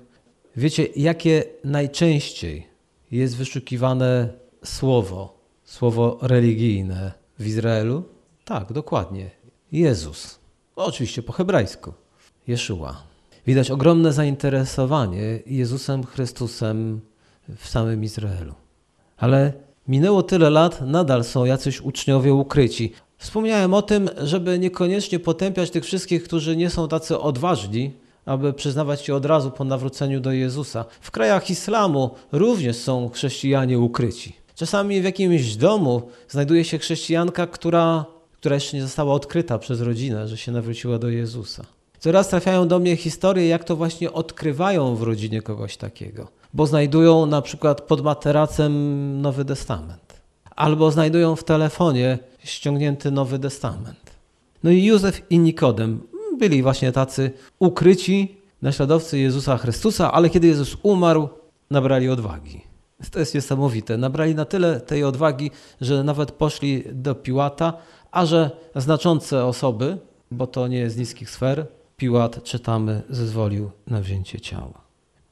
wiecie, 0.57 0.87
jakie 0.97 1.45
najczęściej 1.65 2.67
jest 3.11 3.37
wyszukiwane 3.37 4.29
słowo, 4.65 5.39
słowo 5.65 6.19
religijne 6.23 7.13
w 7.39 7.47
Izraelu? 7.47 8.05
Tak, 8.45 8.73
dokładnie. 8.73 9.31
Jezus. 9.73 10.39
Oczywiście 10.77 11.23
po 11.23 11.33
hebrajsku. 11.33 11.93
Jeszua. 12.47 13.03
Widać 13.47 13.71
ogromne 13.71 14.13
zainteresowanie 14.13 15.39
Jezusem 15.47 16.05
Chrystusem 16.05 17.01
w 17.57 17.69
samym 17.69 18.05
Izraelu. 18.05 18.55
Ale 19.17 19.53
minęło 19.89 20.23
tyle 20.23 20.51
lat, 20.51 20.81
nadal 20.81 21.25
są 21.25 21.45
jacyś 21.45 21.81
uczniowie 21.81 22.35
ukryci. 22.35 22.93
Wspomniałem 23.23 23.75
o 23.75 23.83
tym, 23.83 24.11
żeby 24.23 24.59
niekoniecznie 24.59 25.19
potępiać 25.19 25.71
tych 25.71 25.85
wszystkich, 25.85 26.25
którzy 26.25 26.57
nie 26.57 26.71
są 26.71 26.89
tacy 26.89 27.19
odważni, 27.19 27.93
aby 28.27 28.53
przyznawać 28.53 29.01
się 29.01 29.15
od 29.15 29.27
razu 29.27 29.51
po 29.51 29.65
nawróceniu 29.65 30.21
do 30.21 30.33
Jezusa. 30.33 30.85
W 31.01 31.11
krajach 31.11 31.51
islamu 31.51 32.11
również 32.33 32.77
są 32.77 33.11
chrześcijanie 33.15 33.79
ukryci. 33.79 34.37
Czasami 34.55 35.01
w 35.01 35.05
jakimś 35.05 35.57
domu 35.57 36.03
znajduje 36.29 36.65
się 36.65 36.79
chrześcijanka, 36.79 37.47
która, 37.47 38.05
która 38.33 38.55
jeszcze 38.55 38.77
nie 38.77 38.83
została 38.83 39.15
odkryta 39.15 39.59
przez 39.59 39.81
rodzinę, 39.81 40.29
że 40.29 40.37
się 40.37 40.53
nawróciła 40.53 40.99
do 40.99 41.09
Jezusa. 41.09 41.65
Coraz 41.99 42.29
trafiają 42.29 42.69
do 42.69 42.79
mnie 42.79 42.97
historie, 42.97 43.49
jak 43.49 43.65
to 43.65 43.77
właśnie 43.77 44.13
odkrywają 44.13 44.97
w 44.97 45.03
rodzinie 45.03 45.43
kogoś 45.43 45.77
takiego, 45.77 46.29
bo 46.55 46.67
znajdują 46.67 47.27
na 47.27 47.43
przykład 47.43 47.81
pod 47.81 48.01
materacem 48.01 49.21
Nowy 49.21 49.45
Testament, 49.45 50.12
albo 50.63 50.91
znajdują 50.91 51.37
w 51.37 51.45
telefonie 51.45 52.19
ściągnięty 52.45 53.11
Nowy 53.11 53.39
Testament. 53.39 54.11
No 54.63 54.71
i 54.71 54.85
Józef 54.85 55.23
i 55.31 55.39
Nikodem 55.39 56.01
byli 56.39 56.63
właśnie 56.63 56.93
tacy 56.93 57.31
ukryci 57.59 58.37
naśladowcy 58.63 59.19
Jezusa 59.19 59.59
Chrystusa, 59.59 60.13
ale 60.13 60.31
kiedy 60.31 60.47
Jezus 60.47 60.77
umarł, 60.83 61.29
nabrali 61.71 62.09
odwagi. 62.09 62.61
To 63.11 63.19
jest 63.19 63.35
niesamowite. 63.35 63.97
Nabrali 63.99 64.35
na 64.35 64.45
tyle 64.45 64.81
tej 64.81 65.05
odwagi, 65.05 65.51
że 65.81 66.05
nawet 66.05 66.33
poszli 66.33 66.85
do 66.93 67.15
Piłata, 67.15 67.73
a 68.11 68.27
że 68.27 68.51
znaczące 68.77 69.45
osoby, 69.45 69.99
bo 70.31 70.47
to 70.47 70.69
nie 70.69 70.79
jest 70.79 70.97
z 70.97 70.99
niskich 70.99 71.31
sfer, 71.31 71.67
Piłat, 71.97 72.43
czytamy, 72.43 73.03
zezwolił 73.11 73.71
na 73.87 74.01
wzięcie 74.01 74.41
ciała. 74.41 74.81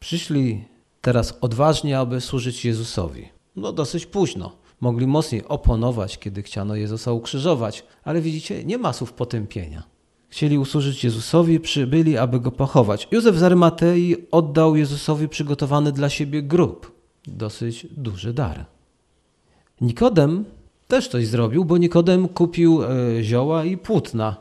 Przyszli 0.01 0.65
teraz 1.01 1.39
odważnie, 1.41 1.99
aby 1.99 2.21
służyć 2.21 2.65
Jezusowi. 2.65 3.29
No 3.57 3.73
dosyć 3.73 4.07
późno. 4.07 4.60
Mogli 4.81 5.07
mocniej 5.07 5.45
oponować, 5.49 6.19
kiedy 6.19 6.43
chciano 6.43 6.77
Jezusa 6.77 7.13
ukrzyżować, 7.13 7.85
ale 8.05 8.21
widzicie, 8.21 8.65
nie 8.65 8.79
ma 8.79 8.93
słów 8.93 9.13
potępienia. 9.13 9.83
Chcieli 10.29 10.59
usłużyć 10.59 11.05
Jezusowi, 11.05 11.61
przybyli, 11.61 12.19
aby 12.19 12.41
go 12.41 12.53
pochować. 12.53 13.09
Józef 13.11 13.37
z 13.37 13.43
Arymatei 13.43 14.17
oddał 14.31 14.77
Jezusowi 14.77 15.29
przygotowany 15.29 15.93
dla 15.93 16.09
siebie 16.09 16.43
grób. 16.43 16.93
Dosyć 17.27 17.87
duży 17.91 18.33
dar. 18.33 18.65
Nikodem 19.81 20.45
też 20.89 21.09
coś 21.09 21.27
zrobił, 21.27 21.65
bo 21.65 21.79
Nikodem 21.79 22.29
kupił 22.29 22.83
e, 22.83 22.89
zioła 23.23 23.65
i 23.65 23.77
płótna. 23.77 24.37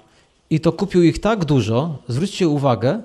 I 0.49 0.59
to 0.59 0.71
kupił 0.71 1.03
ich 1.03 1.19
tak 1.19 1.45
dużo, 1.45 1.97
zwróćcie 2.07 2.47
uwagę, 2.47 3.01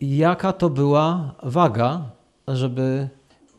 jaka 0.00 0.52
to 0.52 0.70
była 0.70 1.34
waga, 1.42 2.10
żeby. 2.48 3.08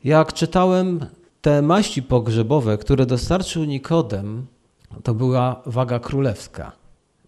Jak 0.04 0.34
czytałem 0.34 1.06
te 1.42 1.62
maści 1.62 2.04
pogrzebowe, 2.04 2.78
które 2.78 3.06
dostarczył 3.06 3.64
Nikodem, 3.64 4.48
to 5.04 5.14
była 5.14 5.62
waga 5.66 6.00
królewska. 6.00 6.72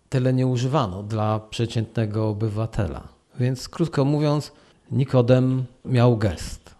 Tyle 0.09 0.33
nie 0.33 0.47
używano 0.47 1.03
dla 1.03 1.39
przeciętnego 1.39 2.29
obywatela. 2.29 3.07
Więc 3.39 3.69
krótko 3.69 4.05
mówiąc, 4.05 4.51
Nikodem 4.91 5.63
miał 5.85 6.17
gest. 6.17 6.75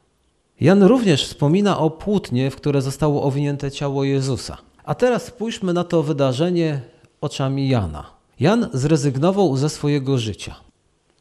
Jan 0.61 0.83
również 0.83 1.25
wspomina 1.27 1.79
o 1.79 1.89
płótnie, 1.89 2.51
w 2.51 2.55
które 2.55 2.81
zostało 2.81 3.23
owinięte 3.23 3.71
ciało 3.71 4.03
Jezusa. 4.03 4.57
A 4.83 4.95
teraz 4.95 5.25
spójrzmy 5.25 5.73
na 5.73 5.83
to 5.83 6.03
wydarzenie 6.03 6.81
oczami 7.21 7.69
Jana. 7.69 8.05
Jan 8.39 8.69
zrezygnował 8.73 9.57
ze 9.57 9.69
swojego 9.69 10.17
życia. 10.17 10.55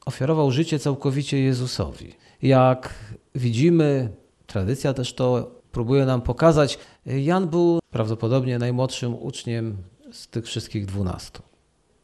Ofiarował 0.07 0.51
życie 0.51 0.79
całkowicie 0.79 1.39
Jezusowi. 1.41 2.15
Jak 2.43 2.95
widzimy, 3.35 4.09
tradycja 4.47 4.95
też 4.95 5.15
to 5.15 5.51
próbuje 5.73 6.07
nam 6.07 6.23
pokazać, 6.23 6.79
Jan 7.07 7.49
był 7.49 7.79
prawdopodobnie 7.91 8.59
najmłodszym 8.59 9.15
uczniem 9.15 9.77
z 10.13 10.29
tych 10.29 10.47
wszystkich 10.47 10.87
dwunastu. 10.87 11.43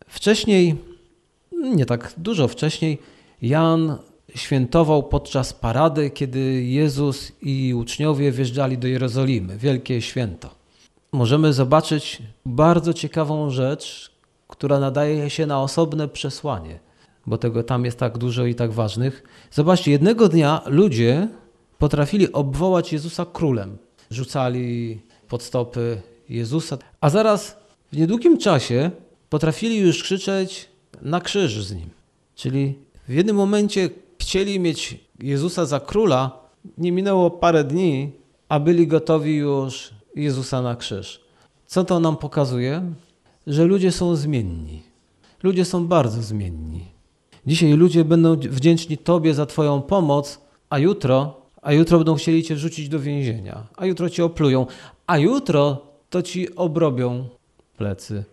Wcześniej, 0.09 0.76
nie 1.75 1.87
tak 1.87 2.14
dużo 2.16 2.49
wcześniej, 2.49 2.99
Jan 3.42 3.99
świętował 4.35 5.02
podczas 5.02 5.52
parady, 5.52 6.11
kiedy 6.11 6.64
Jezus 6.64 7.33
i 7.42 7.75
uczniowie 7.75 8.33
wjeżdżali 8.33 8.78
do 8.78 8.88
Jerozolimy, 8.88 9.59
wielkie 9.59 10.02
święto. 10.02 10.50
Możemy 11.12 11.52
zobaczyć 11.52 12.23
bardzo 12.47 12.94
ciekawą 12.94 13.50
rzecz, 13.50 14.11
która 14.49 14.80
nadaje 14.80 15.30
się 15.30 15.47
na 15.47 15.62
osobne 15.62 16.09
przesłanie, 16.09 16.78
bo 17.26 17.38
tego 17.38 17.62
tam 17.62 17.85
jest 17.85 17.99
tak 17.99 18.18
dużo 18.18 18.47
i 18.47 18.54
tak 18.54 18.73
ważnych. 18.73 19.23
Zobaczcie, 19.50 19.90
jednego 19.90 20.28
dnia 20.28 20.62
ludzie 20.66 21.28
potrafili 21.78 22.33
obwołać 22.33 22.93
Jezusa 22.93 23.26
królem. 23.26 23.78
Rzucali 24.11 25.00
pod 25.28 25.43
stopy 25.43 26.02
Jezusa, 26.28 26.78
a 27.00 27.11
zaraz 27.11 27.57
w 27.93 27.97
niedługim 27.97 28.38
czasie 28.38 28.90
potrafili 29.28 29.78
już 29.78 30.02
krzyczeć 30.02 30.69
na 31.02 31.21
krzyż 31.21 31.64
z 31.64 31.75
nim. 31.75 31.90
Czyli 32.35 32.75
w 33.09 33.12
jednym 33.12 33.37
momencie 33.37 33.90
chcieli 34.19 34.61
mieć 34.61 34.99
Jezusa 35.21 35.66
za 35.66 35.81
króla, 35.81 36.38
nie 36.78 36.93
minęło 36.93 37.31
parę 37.31 37.64
dni, 37.64 38.12
a 38.49 38.61
byli 38.61 38.87
gotowi 38.87 39.37
już 39.37 39.90
Jezusa 40.16 40.62
na 40.62 40.76
krzyż. 40.76 41.21
Co 41.66 41.85
to 41.85 42.00
nam 42.00 42.16
pokazuje? 42.16 42.93
Że 43.47 43.64
ludzie 43.64 43.93
są 43.93 44.16
zmienni. 44.16 44.83
Ludzie 45.43 45.64
są 45.64 45.87
bardzo 45.87 46.23
zmienni. 46.23 46.85
Dzisiaj 47.47 47.73
ludzie 47.73 48.04
będą 48.04 48.37
wdzięczni 48.37 48.99
Tobie 48.99 49.35
za 49.35 49.47
Twoją 49.47 49.83
pomoc, 49.83 50.40
a 50.71 50.78
jutro, 50.78 51.43
a 51.64 51.73
jutro 51.73 51.99
będą 51.99 52.14
chcieli 52.14 52.42
Cię 52.42 52.54
wrzucić 52.54 52.88
do 52.88 53.00
więzienia, 53.00 53.66
a 53.76 53.87
jutro 53.87 54.11
Cię 54.11 54.25
oplują, 54.25 54.66
a 55.06 55.18
jutro 55.18 55.87
to 56.11 56.23
Ci 56.23 56.54
obrobią 56.54 57.28
plecy. 57.76 58.25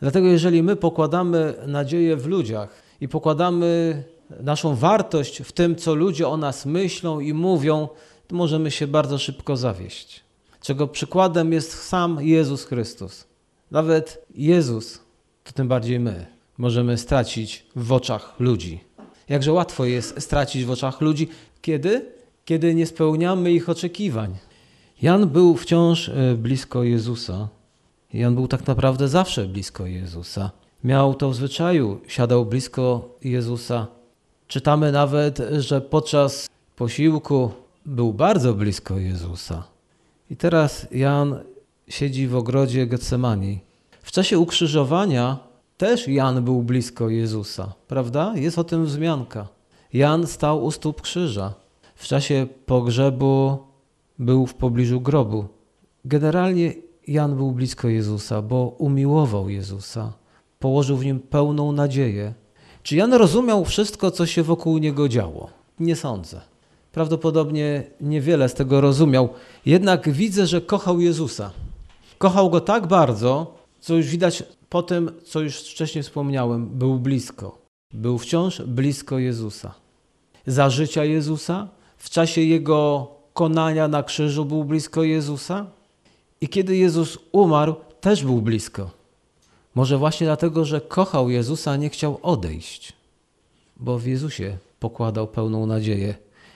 Dlatego 0.00 0.26
jeżeli 0.26 0.62
my 0.62 0.76
pokładamy 0.76 1.54
nadzieję 1.66 2.16
w 2.16 2.26
ludziach 2.26 2.82
i 3.00 3.08
pokładamy 3.08 4.02
naszą 4.40 4.74
wartość 4.76 5.42
w 5.42 5.52
tym, 5.52 5.76
co 5.76 5.94
ludzie 5.94 6.28
o 6.28 6.36
nas 6.36 6.66
myślą 6.66 7.20
i 7.20 7.32
mówią, 7.32 7.88
to 8.26 8.36
możemy 8.36 8.70
się 8.70 8.86
bardzo 8.86 9.18
szybko 9.18 9.56
zawieść. 9.56 10.24
Czego 10.60 10.88
przykładem 10.88 11.52
jest 11.52 11.82
sam 11.82 12.18
Jezus 12.20 12.64
Chrystus. 12.64 13.26
Nawet 13.70 14.26
Jezus, 14.34 15.00
to 15.44 15.52
tym 15.52 15.68
bardziej 15.68 16.00
my, 16.00 16.26
możemy 16.58 16.98
stracić 16.98 17.66
w 17.76 17.92
oczach 17.92 18.34
ludzi. 18.38 18.80
Jakże 19.28 19.52
łatwo 19.52 19.84
jest 19.84 20.22
stracić 20.22 20.64
w 20.64 20.70
oczach 20.70 21.00
ludzi, 21.00 21.28
kiedy? 21.62 22.21
Kiedy 22.44 22.74
nie 22.74 22.86
spełniamy 22.86 23.52
ich 23.52 23.68
oczekiwań. 23.68 24.36
Jan 25.02 25.28
był 25.28 25.56
wciąż 25.56 26.08
e, 26.08 26.34
blisko 26.34 26.82
Jezusa. 26.82 27.48
Jan 28.12 28.34
był 28.34 28.48
tak 28.48 28.66
naprawdę 28.66 29.08
zawsze 29.08 29.46
blisko 29.46 29.86
Jezusa. 29.86 30.50
Miał 30.84 31.14
to 31.14 31.30
w 31.30 31.34
zwyczaju, 31.34 32.00
siadał 32.06 32.46
blisko 32.46 33.08
Jezusa. 33.24 33.86
Czytamy 34.48 34.92
nawet, 34.92 35.38
że 35.58 35.80
podczas 35.80 36.48
posiłku 36.76 37.50
był 37.86 38.12
bardzo 38.12 38.54
blisko 38.54 38.98
Jezusa. 38.98 39.64
I 40.30 40.36
teraz 40.36 40.86
Jan 40.90 41.38
siedzi 41.88 42.28
w 42.28 42.36
ogrodzie 42.36 42.86
Getsemani. 42.86 43.60
W 44.02 44.12
czasie 44.12 44.38
ukrzyżowania 44.38 45.38
też 45.76 46.08
Jan 46.08 46.44
był 46.44 46.62
blisko 46.62 47.08
Jezusa, 47.08 47.72
prawda? 47.88 48.32
Jest 48.36 48.58
o 48.58 48.64
tym 48.64 48.84
wzmianka. 48.84 49.48
Jan 49.92 50.26
stał 50.26 50.64
u 50.64 50.70
stóp 50.70 51.02
krzyża. 51.02 51.54
W 52.02 52.06
czasie 52.06 52.46
pogrzebu 52.66 53.58
był 54.18 54.46
w 54.46 54.54
pobliżu 54.54 55.00
grobu. 55.00 55.44
Generalnie 56.04 56.74
Jan 57.06 57.36
był 57.36 57.52
blisko 57.52 57.88
Jezusa, 57.88 58.42
bo 58.42 58.74
umiłował 58.78 59.48
Jezusa, 59.48 60.12
położył 60.58 60.96
w 60.96 61.04
nim 61.04 61.20
pełną 61.20 61.72
nadzieję. 61.72 62.34
Czy 62.82 62.96
Jan 62.96 63.12
rozumiał 63.12 63.64
wszystko, 63.64 64.10
co 64.10 64.26
się 64.26 64.42
wokół 64.42 64.78
niego 64.78 65.08
działo? 65.08 65.50
Nie 65.80 65.96
sądzę. 65.96 66.40
Prawdopodobnie 66.92 67.84
niewiele 68.00 68.48
z 68.48 68.54
tego 68.54 68.80
rozumiał, 68.80 69.28
jednak 69.66 70.10
widzę, 70.10 70.46
że 70.46 70.60
kochał 70.60 71.00
Jezusa. 71.00 71.50
Kochał 72.18 72.50
go 72.50 72.60
tak 72.60 72.86
bardzo, 72.86 73.54
co 73.80 73.94
już 73.94 74.06
widać 74.06 74.42
po 74.68 74.82
tym, 74.82 75.10
co 75.24 75.40
już 75.40 75.56
wcześniej 75.56 76.02
wspomniałem, 76.02 76.66
był 76.66 76.98
blisko. 76.98 77.58
Był 77.92 78.18
wciąż 78.18 78.62
blisko 78.62 79.18
Jezusa. 79.18 79.74
Za 80.46 80.70
życia 80.70 81.04
Jezusa, 81.04 81.68
w 82.02 82.10
czasie 82.10 82.40
jego 82.40 83.08
konania 83.32 83.88
na 83.88 84.02
krzyżu 84.02 84.44
był 84.44 84.64
blisko 84.64 85.02
Jezusa 85.02 85.66
i 86.40 86.48
kiedy 86.48 86.76
Jezus 86.76 87.18
umarł, 87.32 87.74
też 88.00 88.24
był 88.24 88.42
blisko. 88.42 88.90
Może 89.74 89.98
właśnie 89.98 90.26
dlatego, 90.26 90.64
że 90.64 90.80
kochał 90.80 91.30
Jezusa, 91.30 91.76
nie 91.76 91.90
chciał 91.90 92.18
odejść, 92.22 92.92
bo 93.76 93.98
w 93.98 94.06
Jezusie 94.06 94.58
pokładał 94.80 95.26
pełną 95.26 95.66
nadzieję. 95.66 96.14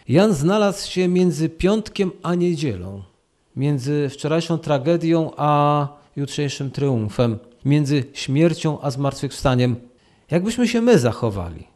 Jan 0.08 0.32
znalazł 0.34 0.90
się 0.90 1.08
między 1.08 1.48
piątkiem 1.48 2.10
a 2.22 2.34
niedzielą, 2.34 3.02
między 3.56 4.08
wczorajszą 4.08 4.58
tragedią 4.58 5.30
a 5.36 5.88
jutrzejszym 6.16 6.70
triumfem, 6.70 7.38
między 7.64 8.04
śmiercią 8.12 8.80
a 8.80 8.90
zmartwychwstaniem. 8.90 9.76
Jakbyśmy 10.30 10.68
się 10.68 10.80
my 10.80 10.98
zachowali? 10.98 11.75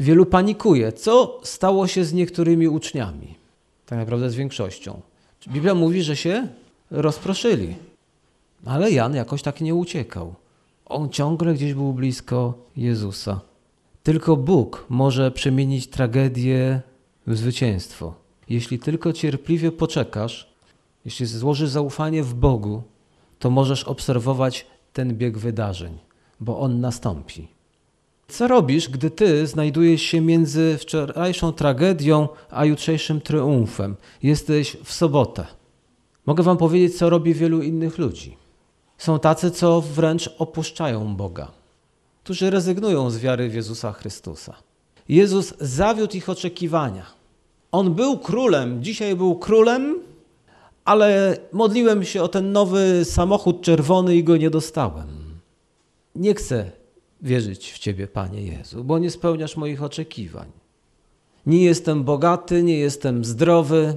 Wielu 0.00 0.26
panikuje. 0.26 0.92
Co 0.92 1.40
stało 1.42 1.86
się 1.86 2.04
z 2.04 2.12
niektórymi 2.12 2.68
uczniami? 2.68 3.34
Tak 3.86 3.98
naprawdę 3.98 4.30
z 4.30 4.34
większością. 4.34 5.00
Biblia 5.48 5.74
mówi, 5.74 6.02
że 6.02 6.16
się 6.16 6.48
rozproszyli. 6.90 7.76
Ale 8.64 8.90
Jan 8.90 9.14
jakoś 9.14 9.42
tak 9.42 9.60
nie 9.60 9.74
uciekał. 9.74 10.34
On 10.86 11.10
ciągle 11.10 11.54
gdzieś 11.54 11.74
był 11.74 11.92
blisko 11.92 12.54
Jezusa. 12.76 13.40
Tylko 14.02 14.36
Bóg 14.36 14.86
może 14.88 15.30
przemienić 15.30 15.86
tragedię 15.86 16.80
w 17.26 17.36
zwycięstwo. 17.36 18.14
Jeśli 18.48 18.78
tylko 18.78 19.12
cierpliwie 19.12 19.72
poczekasz, 19.72 20.50
jeśli 21.04 21.26
złożysz 21.26 21.70
zaufanie 21.70 22.22
w 22.22 22.34
Bogu, 22.34 22.82
to 23.38 23.50
możesz 23.50 23.84
obserwować 23.84 24.66
ten 24.92 25.16
bieg 25.16 25.38
wydarzeń, 25.38 25.98
bo 26.40 26.60
on 26.60 26.80
nastąpi. 26.80 27.59
Co 28.30 28.48
robisz, 28.48 28.88
gdy 28.88 29.10
ty 29.10 29.46
znajdujesz 29.46 30.02
się 30.02 30.20
między 30.20 30.78
wczorajszą 30.80 31.52
tragedią 31.52 32.28
a 32.50 32.64
jutrzejszym 32.64 33.20
triumfem? 33.20 33.96
Jesteś 34.22 34.76
w 34.84 34.92
sobotę. 34.92 35.46
Mogę 36.26 36.42
wam 36.42 36.56
powiedzieć, 36.56 36.98
co 36.98 37.10
robi 37.10 37.34
wielu 37.34 37.62
innych 37.62 37.98
ludzi. 37.98 38.36
Są 38.98 39.18
tacy, 39.18 39.50
co 39.50 39.80
wręcz 39.80 40.30
opuszczają 40.38 41.16
Boga, 41.16 41.50
którzy 42.24 42.50
rezygnują 42.50 43.10
z 43.10 43.18
wiary 43.18 43.48
w 43.48 43.54
Jezusa 43.54 43.92
Chrystusa. 43.92 44.54
Jezus 45.08 45.54
zawiódł 45.60 46.16
ich 46.16 46.28
oczekiwania. 46.28 47.06
On 47.72 47.94
był 47.94 48.18
królem, 48.18 48.82
dzisiaj 48.84 49.16
był 49.16 49.34
królem, 49.34 49.98
ale 50.84 51.36
modliłem 51.52 52.04
się 52.04 52.22
o 52.22 52.28
ten 52.28 52.52
nowy 52.52 53.04
samochód 53.04 53.62
czerwony 53.62 54.16
i 54.16 54.24
go 54.24 54.36
nie 54.36 54.50
dostałem. 54.50 55.08
Nie 56.14 56.34
chcę 56.34 56.79
wierzyć 57.22 57.72
w 57.72 57.78
Ciebie, 57.78 58.06
Panie 58.06 58.42
Jezu, 58.42 58.84
bo 58.84 58.98
nie 58.98 59.10
spełniasz 59.10 59.56
moich 59.56 59.82
oczekiwań. 59.82 60.46
Nie 61.46 61.64
jestem 61.64 62.04
bogaty, 62.04 62.62
nie 62.62 62.78
jestem 62.78 63.24
zdrowy. 63.24 63.94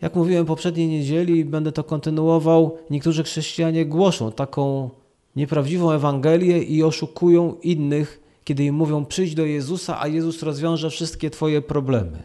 Jak 0.00 0.14
mówiłem 0.14 0.46
poprzedniej 0.46 0.88
niedzieli 0.88 1.38
i 1.38 1.44
będę 1.44 1.72
to 1.72 1.84
kontynuował, 1.84 2.78
niektórzy 2.90 3.22
chrześcijanie 3.22 3.86
głoszą 3.86 4.32
taką 4.32 4.90
nieprawdziwą 5.36 5.90
Ewangelię 5.90 6.62
i 6.62 6.82
oszukują 6.82 7.54
innych, 7.62 8.20
kiedy 8.44 8.64
im 8.64 8.74
mówią 8.74 9.04
przyjdź 9.04 9.34
do 9.34 9.44
Jezusa, 9.44 10.00
a 10.00 10.08
Jezus 10.08 10.42
rozwiąże 10.42 10.90
wszystkie 10.90 11.30
Twoje 11.30 11.62
problemy. 11.62 12.22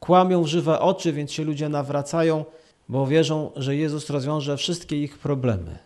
Kłamią 0.00 0.42
w 0.42 0.46
żywe 0.46 0.80
oczy, 0.80 1.12
więc 1.12 1.32
się 1.32 1.44
ludzie 1.44 1.68
nawracają, 1.68 2.44
bo 2.88 3.06
wierzą, 3.06 3.50
że 3.56 3.76
Jezus 3.76 4.10
rozwiąże 4.10 4.56
wszystkie 4.56 5.02
ich 5.02 5.18
problemy. 5.18 5.78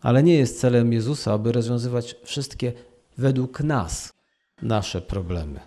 Ale 0.00 0.22
nie 0.22 0.34
jest 0.34 0.60
celem 0.60 0.92
Jezusa, 0.92 1.32
aby 1.32 1.52
rozwiązywać 1.52 2.16
wszystkie 2.22 2.72
według 3.18 3.60
nas 3.60 4.12
nasze 4.62 5.02
problemy. 5.02 5.60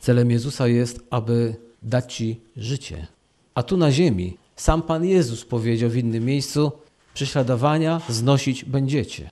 Celem 0.00 0.30
Jezusa 0.30 0.68
jest, 0.68 1.00
aby 1.10 1.56
dać 1.82 2.14
Ci 2.14 2.40
życie. 2.56 3.06
A 3.54 3.62
tu 3.62 3.76
na 3.76 3.92
ziemi 3.92 4.36
sam 4.56 4.82
Pan 4.82 5.04
Jezus 5.04 5.44
powiedział 5.44 5.90
w 5.90 5.96
innym 5.96 6.24
miejscu: 6.24 6.72
Prześladowania 7.14 8.00
znosić 8.08 8.64
będziecie. 8.64 9.30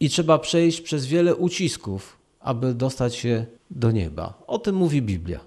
I 0.00 0.10
trzeba 0.10 0.38
przejść 0.38 0.80
przez 0.80 1.06
wiele 1.06 1.36
ucisków, 1.36 2.16
aby 2.40 2.74
dostać 2.74 3.14
się 3.14 3.46
do 3.70 3.90
nieba. 3.90 4.42
O 4.46 4.58
tym 4.58 4.74
mówi 4.76 5.02
Biblia. 5.02 5.40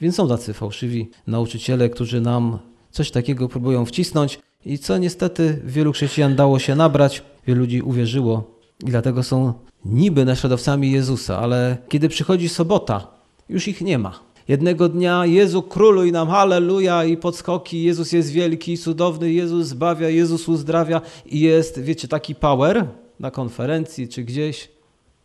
Więc 0.00 0.14
są 0.14 0.28
tacy 0.28 0.54
fałszywi 0.54 1.10
nauczyciele, 1.26 1.88
którzy 1.88 2.20
nam 2.20 2.58
coś 2.90 3.10
takiego 3.10 3.48
próbują 3.48 3.84
wcisnąć 3.84 4.38
i 4.64 4.78
co 4.78 4.98
niestety 4.98 5.60
wielu 5.64 5.92
chrześcijan 5.92 6.36
dało 6.36 6.58
się 6.58 6.74
nabrać, 6.74 7.22
wielu 7.46 7.60
ludzi 7.60 7.82
uwierzyło 7.82 8.60
i 8.84 8.86
dlatego 8.86 9.22
są 9.22 9.54
niby 9.84 10.24
naśladowcami 10.24 10.92
Jezusa, 10.92 11.38
ale 11.38 11.76
kiedy 11.88 12.08
przychodzi 12.08 12.48
sobota, 12.48 13.06
już 13.48 13.68
ich 13.68 13.80
nie 13.80 13.98
ma. 13.98 14.26
Jednego 14.48 14.88
dnia 14.88 15.26
Jezu 15.26 15.62
króluj 15.62 16.12
nam, 16.12 16.28
halleluja 16.28 17.04
i 17.04 17.16
podskoki, 17.16 17.82
Jezus 17.82 18.12
jest 18.12 18.30
wielki, 18.30 18.78
cudowny, 18.78 19.32
Jezus 19.32 19.66
zbawia, 19.66 20.08
Jezus 20.08 20.48
uzdrawia 20.48 21.00
i 21.26 21.40
jest, 21.40 21.80
wiecie, 21.80 22.08
taki 22.08 22.34
power 22.34 22.86
na 23.20 23.30
konferencji 23.30 24.08
czy 24.08 24.22
gdzieś, 24.24 24.68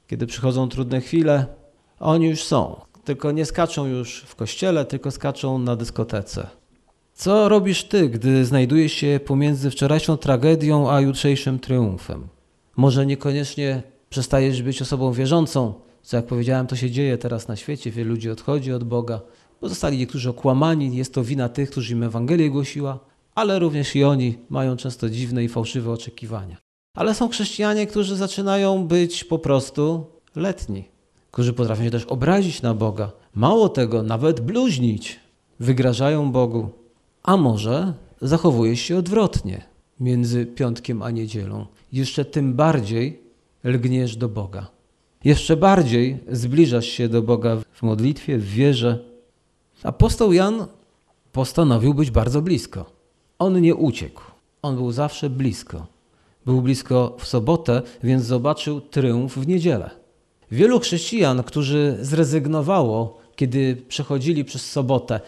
kiedy 0.07 0.27
przychodzą 0.27 0.69
trudne 0.69 1.01
chwile, 1.01 1.45
oni 1.99 2.25
już 2.27 2.43
są. 2.43 2.81
Tylko 3.05 3.31
nie 3.31 3.45
skaczą 3.45 3.85
już 3.85 4.23
w 4.27 4.35
kościele, 4.35 4.85
tylko 4.85 5.11
skaczą 5.11 5.57
na 5.57 5.75
dyskotece. 5.75 6.47
Co 7.13 7.49
robisz 7.49 7.83
ty, 7.83 8.09
gdy 8.09 8.45
znajdujesz 8.45 8.91
się 8.91 9.19
pomiędzy 9.25 9.71
wczorajszą 9.71 10.17
tragedią 10.17 10.91
a 10.91 11.01
jutrzejszym 11.01 11.59
triumfem? 11.59 12.27
Może 12.75 13.05
niekoniecznie 13.05 13.83
przestajesz 14.11 14.61
być 14.61 14.81
osobą 14.81 15.13
wierzącą, 15.13 15.73
co 16.01 16.17
jak 16.17 16.25
powiedziałem, 16.25 16.67
to 16.67 16.75
się 16.75 16.91
dzieje 16.91 17.17
teraz 17.17 17.47
na 17.47 17.55
świecie. 17.55 17.91
Wielu 17.91 18.09
ludzi 18.09 18.29
odchodzi 18.29 18.73
od 18.73 18.83
Boga, 18.83 19.21
bo 19.61 19.69
zostali 19.69 19.97
niektórzy 19.97 20.29
okłamani. 20.29 20.95
Jest 20.95 21.13
to 21.13 21.23
wina 21.23 21.49
tych, 21.49 21.69
którzy 21.69 21.93
im 21.93 22.03
Ewangelię 22.03 22.49
głosiła, 22.49 22.99
ale 23.35 23.59
również 23.59 23.95
i 23.95 24.03
oni 24.03 24.37
mają 24.49 24.77
często 24.77 25.09
dziwne 25.09 25.43
i 25.43 25.49
fałszywe 25.49 25.91
oczekiwania. 25.91 26.57
Ale 26.95 27.15
są 27.15 27.29
chrześcijanie, 27.29 27.87
którzy 27.87 28.15
zaczynają 28.15 28.87
być 28.87 29.23
po 29.23 29.39
prostu 29.39 30.05
letni, 30.35 30.83
którzy 31.31 31.53
potrafią 31.53 31.83
się 31.83 31.91
też 31.91 32.05
obrazić 32.05 32.61
na 32.61 32.73
Boga. 32.73 33.11
Mało 33.35 33.69
tego, 33.69 34.03
nawet 34.03 34.39
bluźnić. 34.39 35.19
Wygrażają 35.59 36.31
Bogu. 36.31 36.69
A 37.23 37.37
może 37.37 37.93
zachowujesz 38.21 38.79
się 38.79 38.97
odwrotnie 38.97 39.65
między 39.99 40.45
piątkiem 40.45 41.01
a 41.01 41.11
niedzielą. 41.11 41.65
Jeszcze 41.91 42.25
tym 42.25 42.53
bardziej 42.53 43.30
lgniesz 43.63 44.15
do 44.15 44.29
Boga. 44.29 44.67
Jeszcze 45.23 45.57
bardziej 45.57 46.17
zbliżasz 46.31 46.85
się 46.85 47.09
do 47.09 47.21
Boga 47.21 47.57
w 47.73 47.83
modlitwie, 47.83 48.37
w 48.37 48.45
wierze. 48.45 48.99
Apostoł 49.83 50.33
Jan 50.33 50.65
postanowił 51.31 51.93
być 51.93 52.11
bardzo 52.11 52.41
blisko. 52.41 52.85
On 53.39 53.61
nie 53.61 53.75
uciekł. 53.75 54.21
On 54.61 54.75
był 54.75 54.91
zawsze 54.91 55.29
blisko. 55.29 55.87
Był 56.45 56.61
blisko 56.61 57.15
w 57.19 57.27
sobotę, 57.27 57.81
więc 58.03 58.23
zobaczył 58.23 58.81
triumf 58.81 59.37
w 59.37 59.47
niedzielę. 59.47 59.89
Wielu 60.51 60.79
chrześcijan, 60.79 61.43
którzy 61.43 61.97
zrezygnowało, 62.01 63.21
kiedy 63.35 63.75
przechodzili 63.87 64.45
przez 64.45 64.71
sobotę, 64.71 65.19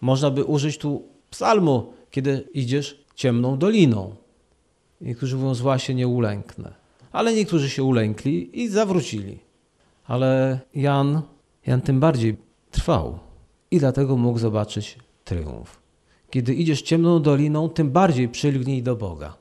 można 0.00 0.30
by 0.30 0.44
użyć 0.44 0.78
tu 0.78 1.02
psalmu, 1.30 1.92
kiedy 2.10 2.48
idziesz 2.54 3.04
ciemną 3.14 3.58
doliną. 3.58 4.14
Niektórzy 5.00 5.36
mówią, 5.36 5.54
zła 5.54 5.78
się 5.78 5.94
nie 5.94 6.08
ulęknę. 6.08 6.81
Ale 7.12 7.34
niektórzy 7.34 7.70
się 7.70 7.82
ulękli 7.82 8.60
i 8.62 8.68
zawrócili. 8.68 9.38
Ale 10.06 10.60
Jan, 10.74 11.22
Jan 11.66 11.80
tym 11.80 12.00
bardziej 12.00 12.36
trwał 12.70 13.18
i 13.70 13.78
dlatego 13.78 14.16
mógł 14.16 14.38
zobaczyć 14.38 14.98
triumf. 15.24 15.80
Kiedy 16.30 16.54
idziesz 16.54 16.82
ciemną 16.82 17.22
doliną, 17.22 17.68
tym 17.68 17.90
bardziej 17.90 18.28
przylgnij 18.28 18.82
do 18.82 18.96
Boga. 18.96 19.36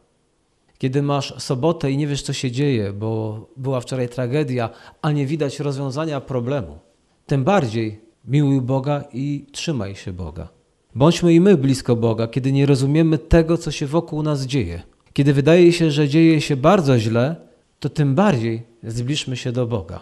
Kiedy 0.78 1.02
masz 1.02 1.44
sobotę 1.44 1.92
i 1.92 1.98
nie 1.98 2.08
wiesz, 2.08 2.22
co 2.22 2.34
się 2.34 2.52
dzieje, 2.52 2.94
bo 2.94 3.40
była 3.58 3.82
wczoraj 3.82 4.10
tragedia, 4.10 4.70
a 5.02 5.12
nie 5.12 5.26
widać 5.26 5.60
rozwiązania 5.60 6.22
problemu, 6.22 6.80
tym 7.28 7.44
bardziej 7.44 8.00
miłuj 8.26 8.62
Boga 8.62 9.04
i 9.14 9.46
trzymaj 9.52 9.96
się 9.96 10.14
Boga. 10.14 10.48
Bądźmy 10.96 11.34
i 11.34 11.40
my 11.40 11.58
blisko 11.58 11.96
Boga, 11.96 12.28
kiedy 12.28 12.52
nie 12.52 12.66
rozumiemy 12.66 13.18
tego, 13.18 13.58
co 13.58 13.72
się 13.72 13.88
wokół 13.88 14.24
nas 14.24 14.46
dzieje. 14.46 14.82
Kiedy 15.14 15.34
wydaje 15.34 15.74
się, 15.74 15.92
że 15.92 16.10
dzieje 16.10 16.42
się 16.42 16.58
bardzo 16.58 17.00
źle, 17.00 17.36
to 17.82 17.90
tym 17.90 18.16
bardziej 18.16 18.64
zbliżmy 18.84 19.38
się 19.38 19.52
do 19.52 19.68
Boga. 19.68 20.00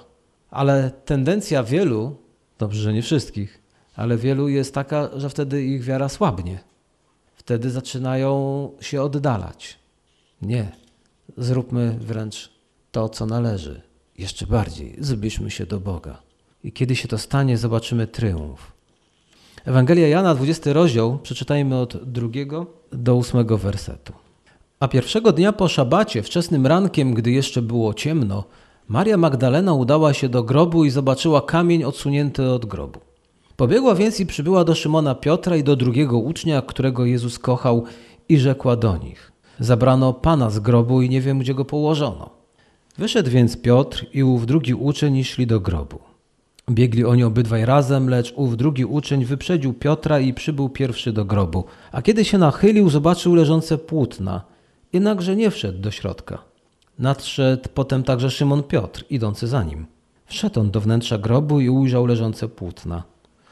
Ale 0.50 0.92
tendencja 1.06 1.64
wielu, 1.64 2.16
dobrze, 2.58 2.82
że 2.82 2.94
nie 2.94 3.02
wszystkich, 3.02 3.62
ale 3.96 4.18
wielu 4.18 4.50
jest 4.50 4.74
taka, 4.74 5.10
że 5.16 5.30
wtedy 5.30 5.64
ich 5.64 5.84
wiara 5.84 6.10
słabnie. 6.10 6.60
Wtedy 7.36 7.70
zaczynają 7.70 8.72
się 8.82 9.02
oddalać. 9.02 9.80
Nie. 10.42 10.72
Zróbmy 11.38 11.98
wręcz 12.00 12.52
to, 12.92 13.10
co 13.10 13.26
należy. 13.26 13.82
Jeszcze 14.18 14.48
bardziej 14.48 14.96
zbliżmy 15.00 15.52
się 15.52 15.66
do 15.66 15.80
Boga. 15.80 16.22
I 16.64 16.72
kiedy 16.72 16.96
się 16.96 17.08
to 17.08 17.18
stanie, 17.18 17.58
zobaczymy 17.58 18.08
triumf. 18.08 18.72
Ewangelia 19.66 20.08
Jana, 20.08 20.36
20 20.36 20.74
rozdział, 20.74 21.20
przeczytajmy 21.20 21.78
od 21.78 22.12
drugiego 22.12 22.66
do 22.92 23.16
ósmego 23.16 23.58
wersetu. 23.58 24.14
A 24.80 24.88
pierwszego 24.88 25.32
dnia 25.32 25.54
po 25.54 25.68
szabacie, 25.68 26.24
wczesnym 26.24 26.68
rankiem, 26.68 27.14
gdy 27.14 27.32
jeszcze 27.32 27.62
było 27.62 27.94
ciemno, 27.94 28.44
Maria 28.88 29.18
Magdalena 29.18 29.74
udała 29.74 30.14
się 30.14 30.30
do 30.30 30.44
grobu 30.44 30.86
i 30.86 30.90
zobaczyła 30.90 31.42
kamień 31.42 31.84
odsunięty 31.84 32.50
od 32.50 32.66
grobu. 32.66 33.00
Pobiegła 33.56 33.96
więc 33.96 34.20
i 34.20 34.26
przybyła 34.26 34.64
do 34.64 34.76
Szymona 34.76 35.16
Piotra 35.16 35.56
i 35.56 35.64
do 35.64 35.76
drugiego 35.76 36.18
ucznia, 36.18 36.62
którego 36.62 37.06
Jezus 37.06 37.40
kochał, 37.40 37.84
i 38.30 38.38
rzekła 38.38 38.76
do 38.76 38.98
nich: 38.98 39.32
Zabrano 39.60 40.14
pana 40.14 40.50
z 40.50 40.60
grobu 40.60 41.02
i 41.02 41.10
nie 41.10 41.22
wiem, 41.22 41.40
gdzie 41.40 41.54
go 41.54 41.66
położono. 41.66 42.30
Wyszedł 42.98 43.30
więc 43.32 43.62
Piotr 43.62 44.06
i 44.14 44.24
ów 44.24 44.46
drugi 44.46 44.74
uczeń 44.74 45.18
i 45.18 45.24
szli 45.24 45.48
do 45.48 45.60
grobu. 45.60 46.00
Biegli 46.70 47.06
oni 47.06 47.24
obydwaj 47.24 47.66
razem, 47.66 48.10
lecz 48.10 48.34
ów 48.36 48.58
drugi 48.58 48.86
uczeń 48.86 49.26
wyprzedził 49.26 49.74
Piotra 49.74 50.20
i 50.20 50.34
przybył 50.34 50.70
pierwszy 50.70 51.14
do 51.14 51.26
grobu. 51.26 51.64
A 51.92 52.02
kiedy 52.02 52.26
się 52.26 52.38
nachylił, 52.38 52.90
zobaczył 52.90 53.36
leżące 53.36 53.78
płótna, 53.78 54.59
jednakże 54.94 55.36
nie 55.36 55.52
wszedł 55.52 55.80
do 55.80 55.92
środka. 55.92 56.44
Nadszedł 57.00 57.70
potem 57.74 58.04
także 58.04 58.32
Szymon 58.32 58.64
Piotr, 58.64 59.06
idący 59.10 59.48
za 59.48 59.64
nim. 59.64 59.86
Wszedł 60.26 60.60
on 60.60 60.72
do 60.72 60.82
wnętrza 60.82 61.18
grobu 61.18 61.60
i 61.60 61.70
ujrzał 61.70 62.06
leżące 62.06 62.48
płótna 62.48 63.04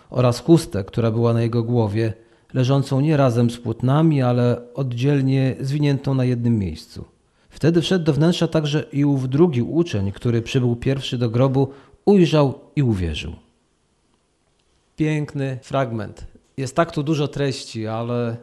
oraz 0.10 0.39
chustę, 0.39 0.84
która 0.84 1.12
była 1.12 1.34
na 1.34 1.41
jego 1.41 1.63
głowie, 1.63 2.13
leżącą 2.54 3.00
nie 3.00 3.17
razem 3.17 3.50
z 3.50 3.58
płótnami, 3.58 4.21
ale 4.21 4.73
oddzielnie 4.73 5.56
zwiniętą 5.60 6.13
na 6.13 6.26
jednym 6.26 6.60
miejscu. 6.60 7.06
Wtedy 7.50 7.82
wszedł 7.82 8.06
do 8.06 8.13
wnętrza 8.13 8.47
także 8.47 8.86
i 8.93 9.06
ów 9.06 9.30
drugi 9.30 9.62
uczeń, 9.62 10.12
który 10.12 10.41
przybył 10.41 10.76
pierwszy 10.76 11.17
do 11.17 11.30
grobu, 11.30 11.67
ujrzał 12.06 12.60
i 12.76 12.84
uwierzył. 12.84 13.36
Piękny 14.95 15.60
fragment. 15.62 16.28
Jest 16.58 16.76
tak 16.76 16.91
tu 16.91 17.04
dużo 17.04 17.28
treści, 17.28 17.88
ale 17.88 18.38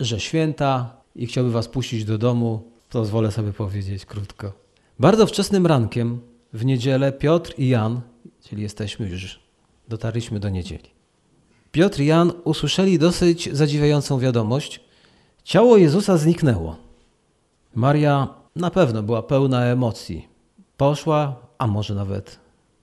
że 0.00 0.20
święta 0.20 0.99
i 1.14 1.26
chciałby 1.26 1.50
was 1.50 1.68
puścić 1.68 2.04
do 2.04 2.18
domu, 2.18 2.70
pozwolę 2.90 3.30
sobie 3.30 3.52
powiedzieć 3.52 4.06
krótko. 4.06 4.52
Bardzo 4.98 5.26
wczesnym 5.26 5.66
rankiem 5.66 6.20
w 6.52 6.64
niedzielę 6.64 7.12
Piotr 7.12 7.54
i 7.58 7.68
Jan 7.68 8.00
czyli 8.48 8.62
jesteśmy 8.62 9.08
już, 9.08 9.40
dotarliśmy 9.88 10.40
do 10.40 10.48
niedzieli. 10.48 10.90
Piotr 11.72 12.00
i 12.00 12.06
Jan 12.06 12.32
usłyszeli 12.44 12.98
dosyć 12.98 13.48
zadziwiającą 13.52 14.18
wiadomość. 14.18 14.80
Ciało 15.44 15.76
Jezusa 15.76 16.16
zniknęło. 16.16 16.76
Maria 17.74 18.28
na 18.56 18.70
pewno 18.70 19.02
była 19.02 19.22
pełna 19.22 19.64
emocji. 19.64 20.28
Poszła, 20.76 21.36
a 21.58 21.66
może 21.66 21.94
nawet 21.94 22.38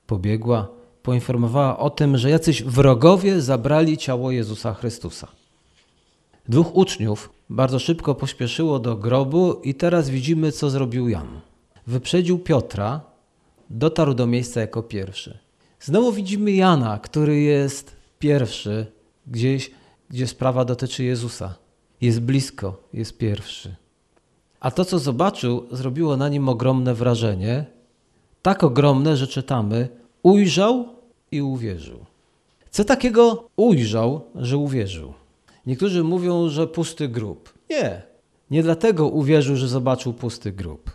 pobiegła, 0.07 0.67
poinformowała 1.03 1.77
o 1.77 1.89
tym, 1.89 2.17
że 2.17 2.29
jacyś 2.29 2.63
wrogowie 2.63 3.41
zabrali 3.41 3.97
ciało 3.97 4.31
Jezusa 4.31 4.73
Chrystusa. 4.73 5.27
Dwóch 6.49 6.75
uczniów 6.75 7.29
bardzo 7.49 7.79
szybko 7.79 8.15
pośpieszyło 8.15 8.79
do 8.79 8.95
grobu 8.95 9.53
i 9.53 9.75
teraz 9.75 10.09
widzimy, 10.09 10.51
co 10.51 10.69
zrobił 10.69 11.09
Jan. 11.09 11.39
Wyprzedził 11.87 12.39
Piotra, 12.39 13.01
dotarł 13.69 14.13
do 14.13 14.27
miejsca 14.27 14.61
jako 14.61 14.83
pierwszy. 14.83 15.37
Znowu 15.79 16.11
widzimy 16.11 16.51
Jana, 16.51 16.99
który 16.99 17.39
jest 17.41 17.95
pierwszy 18.19 18.85
gdzieś, 19.27 19.71
gdzie 20.09 20.27
sprawa 20.27 20.65
dotyczy 20.65 21.03
Jezusa. 21.03 21.55
Jest 22.01 22.21
blisko, 22.21 22.83
jest 22.93 23.17
pierwszy. 23.17 23.75
A 24.59 24.71
to, 24.71 24.85
co 24.85 24.99
zobaczył, 24.99 25.67
zrobiło 25.71 26.17
na 26.17 26.29
nim 26.29 26.49
ogromne 26.49 26.93
wrażenie. 26.93 27.65
Tak 28.41 28.63
ogromne, 28.63 29.17
że 29.17 29.27
czytamy: 29.27 29.87
ujrzał 30.23 30.85
i 31.31 31.41
uwierzył. 31.41 32.05
Co 32.69 32.83
takiego 32.83 33.49
ujrzał, 33.55 34.21
że 34.35 34.57
uwierzył? 34.57 35.13
Niektórzy 35.67 36.03
mówią, 36.03 36.49
że 36.49 36.67
pusty 36.67 37.07
grób. 37.07 37.53
Nie, 37.69 38.01
nie 38.51 38.63
dlatego 38.63 39.07
uwierzył, 39.07 39.55
że 39.55 39.67
zobaczył 39.67 40.13
pusty 40.13 40.51
grób. 40.51 40.91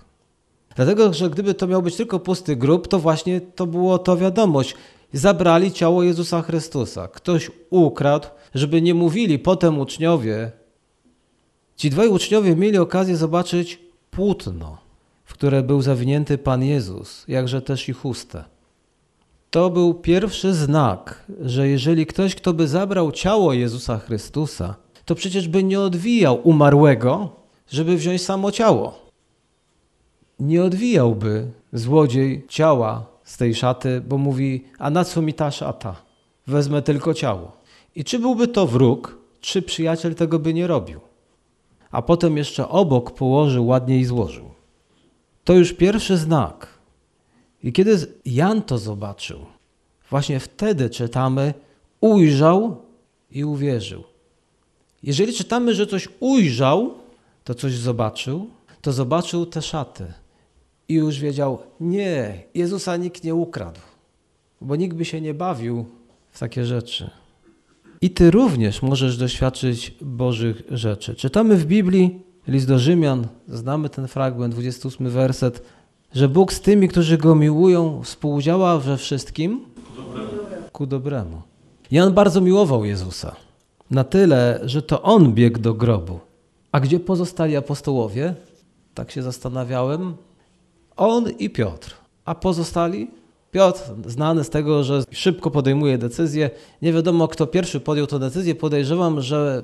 Dlatego, 0.77 1.13
że 1.13 1.31
gdyby 1.31 1.55
to 1.55 1.67
miał 1.67 1.83
być 1.83 1.97
tylko 1.97 2.21
pusty 2.21 2.57
grób, 2.57 2.89
to 2.89 2.99
właśnie 2.99 3.41
to 3.41 3.67
było 3.67 3.99
to 3.99 4.17
wiadomość. 4.17 4.75
Zabrali 5.13 5.73
ciało 5.73 6.03
Jezusa 6.03 6.43
Chrystusa. 6.43 7.09
Ktoś 7.09 7.51
ukradł, 7.71 8.29
żeby 8.55 8.83
nie 8.83 8.95
mówili 8.95 9.39
potem 9.39 9.81
uczniowie. 9.81 10.53
Ci 11.77 11.91
dwaj 11.91 12.09
uczniowie 12.09 12.57
mieli 12.57 12.79
okazję 12.79 13.17
zobaczyć 13.17 13.79
płótno, 14.11 14.79
w 15.25 15.33
które 15.33 15.63
był 15.63 15.83
zawinięty 15.83 16.39
Pan 16.39 16.63
Jezus, 16.63 17.25
jakże 17.29 17.63
też 17.63 17.89
i 17.89 17.93
chustę. 17.93 18.45
To 19.53 19.71
był 19.71 19.95
pierwszy 19.95 20.55
znak, 20.55 21.25
że 21.41 21.69
jeżeli 21.69 22.07
ktoś, 22.07 22.35
kto 22.35 22.53
by 22.53 22.69
zabrał 22.69 23.13
ciało 23.13 23.53
Jezusa 23.53 23.99
Chrystusa, 23.99 24.75
to 25.05 25.15
przecież 25.15 25.49
by 25.49 25.65
nie 25.65 25.81
odwijał 25.81 26.41
umarłego, 26.49 27.37
żeby 27.71 27.97
wziąć 27.97 28.23
samo 28.23 28.53
ciało. 28.53 28.99
Nie 30.41 30.65
odwijałby 30.65 31.47
złodziej 31.73 32.47
ciała 32.49 33.07
z 33.25 33.37
tej 33.37 33.55
szaty, 33.55 34.03
bo 34.09 34.19
mówi: 34.19 34.65
A 34.79 34.91
na 34.91 35.05
co 35.05 35.23
mi 35.23 35.35
ta 35.35 35.51
szata? 35.51 35.97
Wezmę 36.47 36.83
tylko 36.83 37.15
ciało. 37.15 37.53
I 37.97 38.05
czy 38.05 38.19
byłby 38.19 38.49
to 38.49 38.67
wróg, 38.67 39.19
czy 39.41 39.63
przyjaciel 39.63 40.15
tego 40.15 40.39
by 40.39 40.55
nie 40.55 40.67
robił? 40.67 41.01
A 41.91 42.03
potem 42.03 42.37
jeszcze 42.37 42.69
obok 42.69 43.11
położył, 43.11 43.67
ładnie 43.67 43.99
i 43.99 44.05
złożył. 44.05 44.51
To 45.45 45.53
już 45.53 45.73
pierwszy 45.73 46.17
znak, 46.17 46.72
i 47.63 47.73
kiedy 47.73 48.07
Jan 48.25 48.63
to 48.63 48.79
zobaczył, 48.79 49.39
właśnie 50.11 50.41
wtedy 50.41 50.91
czytamy, 50.91 51.55
ujrzał 52.01 52.77
i 53.31 53.45
uwierzył. 53.45 54.05
Jeżeli 55.03 55.33
czytamy, 55.33 55.75
że 55.75 55.87
coś 55.87 56.09
ujrzał, 56.21 56.95
to 57.45 57.55
coś 57.55 57.75
zobaczył, 57.75 58.51
to 58.81 58.93
zobaczył 58.93 59.47
te 59.47 59.63
szaty 59.63 60.13
i 60.89 60.95
już 60.95 61.19
wiedział, 61.19 61.59
nie, 61.81 62.43
Jezusa 62.55 62.97
nikt 62.97 63.25
nie 63.25 63.35
ukradł, 63.35 63.81
bo 64.61 64.77
nikt 64.77 64.97
by 64.97 65.05
się 65.05 65.21
nie 65.21 65.35
bawił 65.35 65.87
w 66.31 66.39
takie 66.39 66.65
rzeczy. 66.65 67.11
I 68.01 68.11
ty 68.11 68.31
również 68.31 68.83
możesz 68.83 69.17
doświadczyć 69.17 69.95
Bożych 70.01 70.63
rzeczy. 70.71 71.15
Czytamy 71.15 71.57
w 71.57 71.67
Biblii 71.67 72.21
list 72.49 72.69
do 72.69 72.79
Rzymian, 72.79 73.27
znamy 73.49 73.89
ten 73.89 74.09
fragment, 74.09 74.55
28 74.55 75.11
werset 75.11 75.63
że 76.15 76.29
Bóg 76.29 76.53
z 76.53 76.61
tymi, 76.61 76.89
którzy 76.89 77.19
Go 77.19 77.35
miłują, 77.35 78.03
współdziała 78.03 78.79
we 78.79 78.97
wszystkim 78.97 79.65
ku 80.73 80.87
dobremu. 80.87 81.43
Jan 81.91 82.13
bardzo 82.13 82.41
miłował 82.41 82.85
Jezusa. 82.85 83.37
Na 83.91 84.05
tyle, 84.05 84.61
że 84.65 84.83
to 84.83 85.03
On 85.03 85.33
biegł 85.33 85.59
do 85.59 85.75
grobu. 85.75 86.21
A 86.73 86.81
gdzie 86.81 87.01
pozostali 87.01 87.57
apostołowie? 87.57 88.35
Tak 88.95 89.11
się 89.11 89.23
zastanawiałem. 89.23 90.15
On 90.97 91.31
i 91.39 91.51
Piotr. 91.51 91.95
A 92.25 92.35
pozostali? 92.35 93.11
Piotr, 93.51 93.83
znany 94.07 94.45
z 94.45 94.51
tego, 94.51 94.85
że 94.85 95.03
szybko 95.11 95.51
podejmuje 95.51 95.99
decyzje. 95.99 96.51
Nie 96.83 96.93
wiadomo, 96.93 97.29
kto 97.29 97.47
pierwszy 97.47 97.81
podjął 97.81 98.07
tę 98.07 98.19
decyzję. 98.19 98.55
Podejrzewam, 98.55 99.21
że 99.21 99.63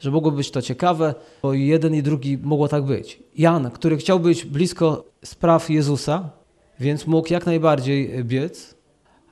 że 0.00 0.10
mogło 0.10 0.30
być 0.30 0.50
to 0.50 0.62
ciekawe, 0.62 1.14
bo 1.42 1.52
jeden 1.52 1.94
i 1.94 2.02
drugi 2.02 2.38
mogło 2.38 2.68
tak 2.68 2.84
być. 2.84 3.22
Jan, 3.36 3.70
który 3.70 3.96
chciał 3.96 4.20
być 4.20 4.44
blisko 4.44 5.04
spraw 5.24 5.70
Jezusa, 5.70 6.30
więc 6.80 7.06
mógł 7.06 7.32
jak 7.32 7.46
najbardziej 7.46 8.24
biec, 8.24 8.74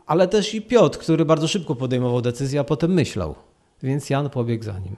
ale 0.07 0.29
też 0.29 0.55
i 0.55 0.63
Piotr, 0.63 0.99
który 0.99 1.25
bardzo 1.25 1.49
szybko 1.49 1.75
podejmował 1.75 2.21
decyzję, 2.21 2.61
a 2.61 2.65
potem 2.65 2.93
myślał, 2.93 3.35
więc 3.83 4.11
Jan 4.11 4.31
pobiegł 4.31 4.65
za 4.65 4.79
nim. 4.79 4.97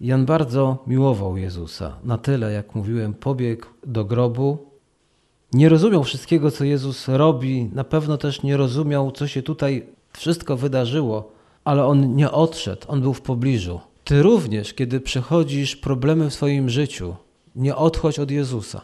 Jan 0.00 0.26
bardzo 0.26 0.78
miłował 0.86 1.36
Jezusa, 1.36 1.96
na 2.04 2.18
tyle, 2.18 2.52
jak 2.52 2.74
mówiłem, 2.74 3.14
pobiegł 3.14 3.66
do 3.86 4.04
grobu. 4.04 4.58
Nie 5.52 5.68
rozumiał 5.68 6.04
wszystkiego, 6.04 6.50
co 6.50 6.64
Jezus 6.64 7.08
robi, 7.08 7.70
na 7.72 7.84
pewno 7.84 8.18
też 8.18 8.42
nie 8.42 8.56
rozumiał, 8.56 9.10
co 9.10 9.26
się 9.26 9.42
tutaj 9.42 9.86
wszystko 10.12 10.56
wydarzyło, 10.56 11.32
ale 11.64 11.86
on 11.86 12.16
nie 12.16 12.30
odszedł, 12.30 12.82
on 12.88 13.00
był 13.00 13.14
w 13.14 13.20
pobliżu. 13.20 13.80
Ty 14.04 14.22
również, 14.22 14.74
kiedy 14.74 15.00
przechodzisz 15.00 15.76
problemy 15.76 16.30
w 16.30 16.34
swoim 16.34 16.70
życiu, 16.70 17.14
nie 17.56 17.76
odchodź 17.76 18.18
od 18.18 18.30
Jezusa. 18.30 18.80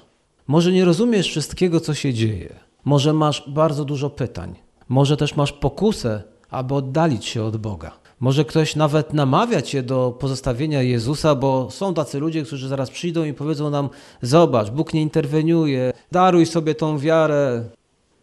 Może 0.46 0.72
nie 0.72 0.84
rozumiesz 0.84 1.28
wszystkiego, 1.28 1.80
co 1.80 1.94
się 1.94 2.14
dzieje. 2.14 2.54
Może 2.84 3.12
masz 3.12 3.44
bardzo 3.48 3.84
dużo 3.84 4.10
pytań. 4.10 4.54
Może 4.88 5.16
też 5.16 5.36
masz 5.36 5.52
pokusę, 5.52 6.22
aby 6.50 6.74
oddalić 6.74 7.24
się 7.24 7.42
od 7.42 7.56
Boga. 7.56 7.92
Może 8.20 8.44
ktoś 8.44 8.76
nawet 8.76 9.14
namawia 9.14 9.62
cię 9.62 9.82
do 9.82 10.16
pozostawienia 10.18 10.82
Jezusa, 10.82 11.34
bo 11.34 11.70
są 11.70 11.94
tacy 11.94 12.18
ludzie, 12.18 12.42
którzy 12.42 12.68
zaraz 12.68 12.90
przyjdą 12.90 13.24
i 13.24 13.34
powiedzą 13.34 13.70
nam: 13.70 13.88
Zobacz, 14.22 14.70
Bóg 14.70 14.94
nie 14.94 15.02
interweniuje, 15.02 15.92
daruj 16.12 16.46
sobie 16.46 16.74
tą 16.74 16.98
wiarę. 16.98 17.64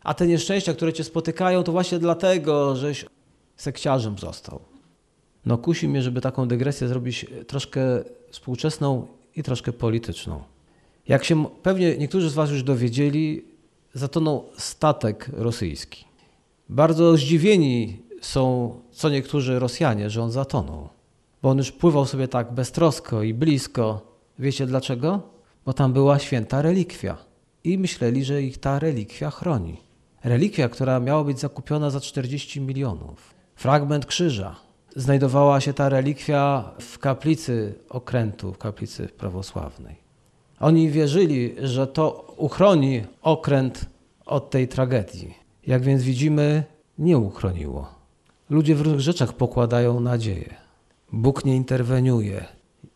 A 0.04 0.14
te 0.14 0.28
nieszczęścia, 0.28 0.74
które 0.74 0.94
cię 0.94 1.04
spotykają, 1.04 1.64
to 1.64 1.72
właśnie 1.72 2.00
dlatego, 2.00 2.76
żeś 2.76 3.06
sekciarzem 3.56 4.18
został. 4.18 4.77
No 5.48 5.58
kusi 5.58 5.88
mnie, 5.88 6.02
żeby 6.02 6.22
taką 6.22 6.48
dygresję 6.48 6.88
zrobić 6.88 7.26
troszkę 7.48 7.82
współczesną 8.32 9.08
i 9.36 9.44
troszkę 9.44 9.74
polityczną. 9.74 10.44
Jak 11.08 11.24
się 11.24 11.46
pewnie 11.64 11.98
niektórzy 11.98 12.30
z 12.30 12.34
Was 12.34 12.52
już 12.52 12.64
dowiedzieli, 12.64 13.46
zatonął 13.94 14.46
statek 14.58 15.30
rosyjski. 15.34 16.06
Bardzo 16.70 17.18
zdziwieni 17.18 18.00
są 18.22 18.74
co 18.92 19.10
niektórzy 19.10 19.60
Rosjanie, 19.60 20.10
że 20.10 20.24
on 20.24 20.32
zatonął. 20.32 20.90
Bo 21.42 21.50
on 21.50 21.58
już 21.58 21.72
pływał 21.72 22.06
sobie 22.06 22.28
tak 22.28 22.52
beztrosko 22.52 23.24
i 23.24 23.34
blisko. 23.34 24.02
Wiecie 24.40 24.66
dlaczego? 24.66 25.22
Bo 25.66 25.74
tam 25.74 25.94
była 25.94 26.20
święta 26.20 26.62
relikwia. 26.62 27.18
I 27.64 27.78
myśleli, 27.78 28.26
że 28.26 28.42
ich 28.42 28.58
ta 28.58 28.80
relikwia 28.80 29.32
chroni. 29.32 29.78
Relikwia, 30.24 30.70
która 30.70 31.00
miała 31.00 31.24
być 31.24 31.40
zakupiona 31.40 31.90
za 31.90 32.00
40 32.00 32.62
milionów. 32.62 33.34
Fragment 33.56 34.06
krzyża, 34.06 34.67
znajdowała 34.98 35.62
się 35.62 35.74
ta 35.74 35.90
relikwia 35.90 36.72
w 36.80 37.00
kaplicy 37.00 37.74
okrętu, 37.90 38.54
w 38.54 38.58
kaplicy 38.58 39.08
prawosławnej. 39.08 39.96
Oni 40.60 40.90
wierzyli, 40.90 41.56
że 41.62 41.88
to 41.88 42.34
uchroni 42.38 43.04
okręt 43.22 43.86
od 44.26 44.50
tej 44.50 44.68
tragedii. 44.68 45.34
Jak 45.68 45.82
więc 45.82 46.04
widzimy, 46.04 46.64
nie 47.00 47.18
uchroniło. 47.18 47.88
Ludzie 48.50 48.76
w 48.76 48.82
różnych 48.82 49.02
rzeczach 49.02 49.34
pokładają 49.34 50.00
nadzieję. 50.00 50.56
Bóg 51.12 51.46
nie 51.46 51.56
interweniuje. 51.56 52.46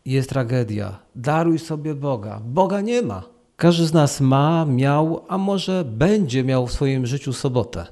Jest 0.05 0.29
tragedia. 0.29 0.99
Daruj 1.15 1.59
sobie 1.59 1.95
Boga. 1.95 2.41
Boga 2.45 2.81
nie 2.81 3.01
ma. 3.01 3.23
Każdy 3.55 3.85
z 3.85 3.93
nas 3.93 4.21
ma, 4.21 4.65
miał, 4.65 5.25
a 5.27 5.37
może 5.37 5.85
będzie 5.85 6.43
miał 6.43 6.67
w 6.67 6.71
swoim 6.71 7.05
życiu 7.05 7.33
sobotę, 7.33 7.85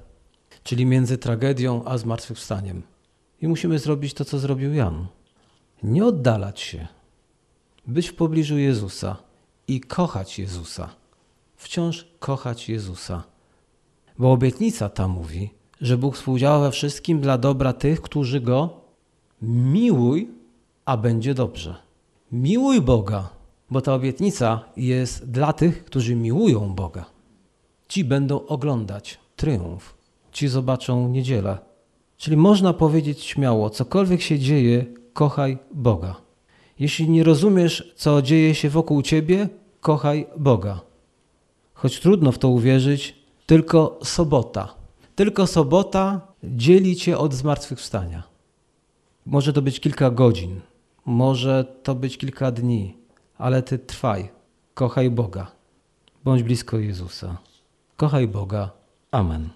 czyli 0.64 0.86
między 0.86 1.18
tragedią 1.18 1.82
a 1.86 1.98
zmartwychwstaniem. 1.98 2.82
I 3.42 3.48
musimy 3.48 3.80
zrobić 3.80 4.14
to, 4.14 4.26
co 4.26 4.40
zrobił 4.40 4.74
Jan. 4.74 5.08
Nie 5.84 6.06
oddalać 6.06 6.60
się, 6.60 6.88
być 7.88 8.08
w 8.08 8.16
pobliżu 8.16 8.58
Jezusa 8.58 9.18
i 9.68 9.82
kochać 9.82 10.40
Jezusa. 10.40 10.90
Wciąż 11.56 12.08
kochać 12.20 12.70
Jezusa. 12.70 13.24
Bo 14.18 14.32
obietnica 14.32 14.90
ta 14.90 15.08
mówi, 15.08 15.50
że 15.82 15.98
Bóg 15.98 16.16
współdziała 16.16 16.60
we 16.60 16.72
wszystkim 16.72 17.22
dla 17.22 17.38
dobra 17.38 17.74
tych, 17.74 18.02
którzy 18.02 18.42
Go 18.42 18.82
miłuj, 19.42 20.30
a 20.86 20.98
będzie 20.98 21.34
dobrze. 21.34 21.76
Miłuj 22.32 22.82
Boga, 22.82 23.30
bo 23.70 23.82
ta 23.82 23.94
obietnica 23.94 24.64
jest 24.78 25.32
dla 25.32 25.54
tych, 25.54 25.86
którzy 25.86 26.16
miłują 26.16 26.74
Boga. 26.74 27.06
Ci 27.88 28.04
będą 28.04 28.46
oglądać 28.46 29.20
triumf 29.36 30.00
ci 30.32 30.48
zobaczą 30.48 31.10
niedzielę. 31.10 31.58
Czyli 32.20 32.38
można 32.38 32.74
powiedzieć 32.74 33.24
śmiało, 33.24 33.70
cokolwiek 33.70 34.22
się 34.22 34.40
dzieje, 34.40 34.86
kochaj 35.14 35.58
Boga. 35.72 36.16
Jeśli 36.80 37.10
nie 37.10 37.24
rozumiesz, 37.24 37.94
co 37.96 38.22
dzieje 38.22 38.56
się 38.56 38.70
wokół 38.70 39.02
ciebie, 39.02 39.50
kochaj 39.82 40.28
Boga. 40.38 40.82
Choć 41.74 42.00
trudno 42.00 42.32
w 42.32 42.38
to 42.38 42.50
uwierzyć, 42.50 43.16
tylko 43.46 44.00
sobota. 44.04 44.76
Tylko 45.16 45.48
sobota 45.48 46.22
dzieli 46.44 46.96
cię 46.96 47.18
od 47.18 47.34
zmartwychwstania. 47.34 48.24
Może 49.26 49.54
to 49.54 49.62
być 49.62 49.80
kilka 49.80 50.12
godzin, 50.12 50.62
może 51.06 51.66
to 51.84 51.96
być 51.96 52.18
kilka 52.18 52.52
dni, 52.52 52.98
ale 53.38 53.64
ty 53.64 53.80
trwaj, 53.80 54.30
kochaj 54.74 55.10
Boga. 55.10 55.52
Bądź 56.24 56.44
blisko 56.44 56.78
Jezusa. 56.78 57.38
Kochaj 57.98 58.28
Boga. 58.28 58.72
Amen. 59.12 59.50